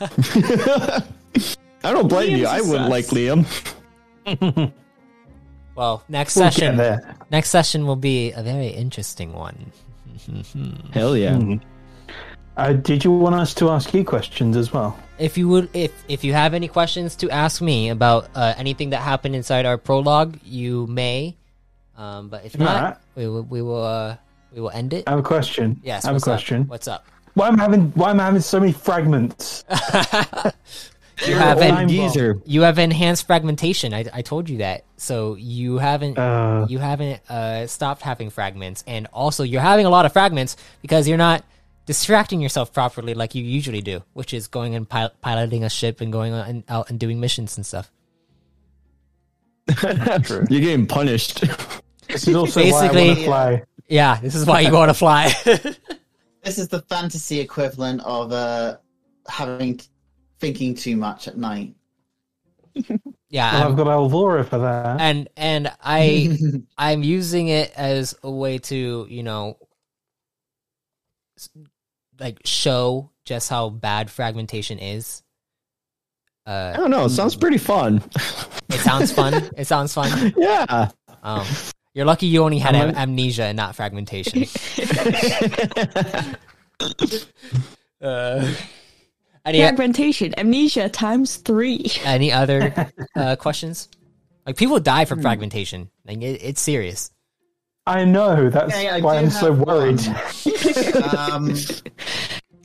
[1.84, 2.46] I don't blame Liam's you.
[2.46, 2.90] I wouldn't sus.
[2.90, 4.72] like Liam.
[5.76, 6.76] Well, next We'll get session.
[6.78, 7.14] there.
[7.30, 9.70] Next session will be a very interesting one.
[10.92, 11.36] Hell yeah.
[11.36, 11.56] Hmm.
[12.56, 14.96] Uh, did you want us to ask you questions as well?
[15.18, 18.88] If you would, if if you have any questions to ask me about uh, anything
[18.90, 21.36] that happened inside our prologue, you may.
[21.98, 22.96] Um, but if not, Alright.
[23.14, 24.16] we will we will uh,
[24.56, 25.04] we will end it.
[25.06, 25.78] I have a question.
[25.84, 26.04] Yes.
[26.04, 26.62] I have a question.
[26.62, 26.68] Up?
[26.68, 27.06] What's up?
[27.34, 29.64] Why am I having why am I having so many fragments?
[31.26, 31.88] You have Time an.
[31.88, 32.42] Geezer.
[32.44, 33.94] you have enhanced fragmentation.
[33.94, 34.84] I, I told you that.
[34.98, 39.88] So you haven't Uh, you haven't uh, stopped having fragments, and also you're having a
[39.88, 41.42] lot of fragments because you're not
[41.86, 46.02] distracting yourself properly like you usually do, which is going and pil- piloting a ship
[46.02, 47.90] and going on and out and doing missions and stuff.
[49.80, 51.40] You're getting punished.
[52.08, 53.62] this is also why I want Basically- to fly.
[53.88, 55.32] Yeah, this is why you want to fly.
[55.44, 58.76] this is the fantasy equivalent of uh,
[59.28, 59.80] having
[60.40, 61.74] thinking too much at night.
[63.30, 65.00] yeah, Well, I'm- I've got Alvora for that.
[65.00, 66.36] and and I
[66.78, 69.56] I'm using it as a way to you know
[72.18, 75.22] like show just how bad fragmentation is.
[76.46, 77.04] Uh, I don't know.
[77.06, 78.02] It sounds pretty fun.
[78.68, 79.34] it sounds fun.
[79.56, 80.32] It sounds fun.
[80.36, 80.90] yeah.
[81.22, 81.44] Um,
[81.96, 84.42] you're lucky you only had I'm amnesia and not fragmentation.
[88.02, 88.54] uh,
[89.46, 91.86] any Fragmentation, amnesia times three.
[92.04, 93.88] any other uh, questions?
[94.44, 95.88] Like people die from fragmentation.
[96.06, 97.12] Like it, it's serious.
[97.86, 98.50] I know.
[98.50, 100.00] That's Yeah, yeah, I why I'm so worried.
[101.16, 101.54] um,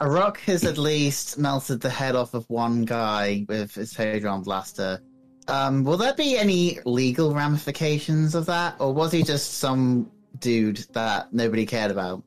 [0.01, 4.99] Arok has at least melted the head off of one guy with his Hadron blaster.
[5.47, 10.09] Um, will there be any legal ramifications of that, or was he just some
[10.39, 12.23] dude that nobody cared about?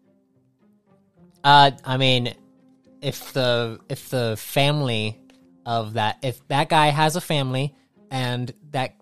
[1.43, 2.35] Uh, I mean,
[3.01, 5.19] if the if the family
[5.66, 7.74] of that if that guy has a family
[8.11, 8.95] and that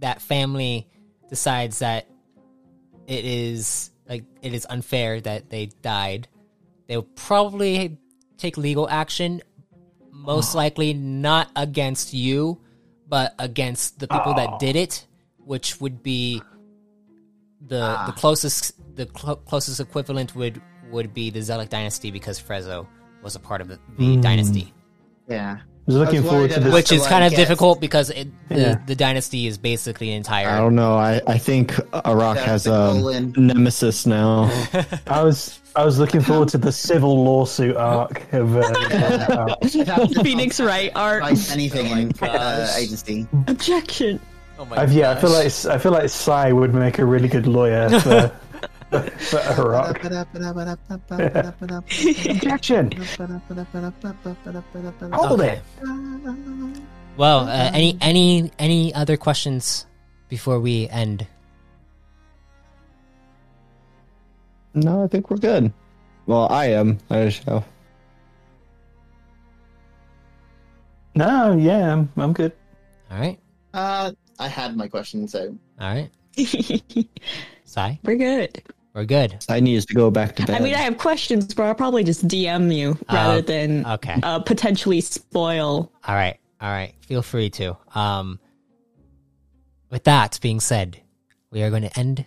[0.00, 0.88] that family
[1.28, 2.08] decides that
[3.06, 6.28] it is like it is unfair that they died,
[6.86, 7.98] they'll probably
[8.36, 9.42] take legal action.
[10.10, 12.60] Most likely not against you,
[13.08, 15.06] but against the people that did it,
[15.38, 16.42] which would be
[17.66, 18.06] the Ah.
[18.06, 20.60] the closest the clo- closest equivalent would
[20.90, 22.86] would be the Zelic dynasty because Frezzo
[23.22, 24.22] was a part of the, the Mm.
[24.22, 24.72] dynasty,
[25.28, 25.58] Yeah.
[25.88, 26.74] I was looking was forward to that this.
[26.74, 28.78] which is kind of get- difficult because it, the Yeah.
[28.86, 30.48] the dynasty is basically entire.
[30.50, 30.96] I don't know.
[30.98, 33.32] I, I think Arok Yeah, has a colon.
[33.38, 34.50] nemesis now.
[35.06, 39.56] I was I was looking forward to the civil lawsuit arc of uh,
[40.22, 41.22] Phoenix Wright art.
[41.22, 43.26] Like anything like uh, agency.
[43.46, 44.20] Objection.
[44.58, 47.28] Oh my I've, yeah, I feel like I feel like Cy would make a really
[47.28, 48.32] good lawyer for for Arok.
[52.30, 52.90] Objection!
[55.12, 55.62] Hold it.
[57.16, 59.86] Well, uh, any any any other questions
[60.28, 61.26] before we end?
[64.74, 65.72] no, I think we're good.
[66.26, 66.98] Well, I am.
[67.10, 67.64] I shall.
[71.14, 72.52] No, yeah, I'm, I'm good.
[73.10, 73.38] All right,
[73.74, 76.10] Uh, I had my question, so all right.
[77.64, 78.62] Cy, We're good.
[78.98, 79.44] We're good.
[79.48, 80.60] I need to go back to bed.
[80.60, 84.16] I mean, I have questions, but I'll probably just DM you rather Uh, than Okay.
[84.22, 85.92] uh, potentially spoil.
[86.04, 86.36] All right.
[86.60, 86.94] All right.
[87.02, 87.76] Feel free to.
[87.94, 88.40] Um,
[89.90, 91.00] with that being said,
[91.52, 92.26] we are going to end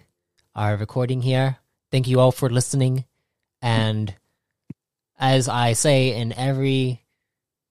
[0.55, 1.57] our recording here.
[1.91, 3.03] Thank you all for listening.
[3.61, 4.15] And
[5.19, 7.03] as I say in every,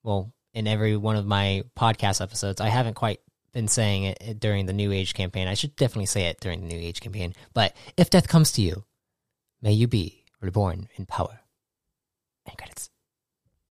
[0.03, 3.21] well, in every one of my podcast episodes, I haven't quite
[3.53, 5.49] been saying it during the New Age campaign.
[5.49, 7.35] I should definitely say it during the New Age campaign.
[7.55, 8.85] But if death comes to you,
[9.63, 11.41] may you be reborn in power.
[12.47, 12.91] And credits.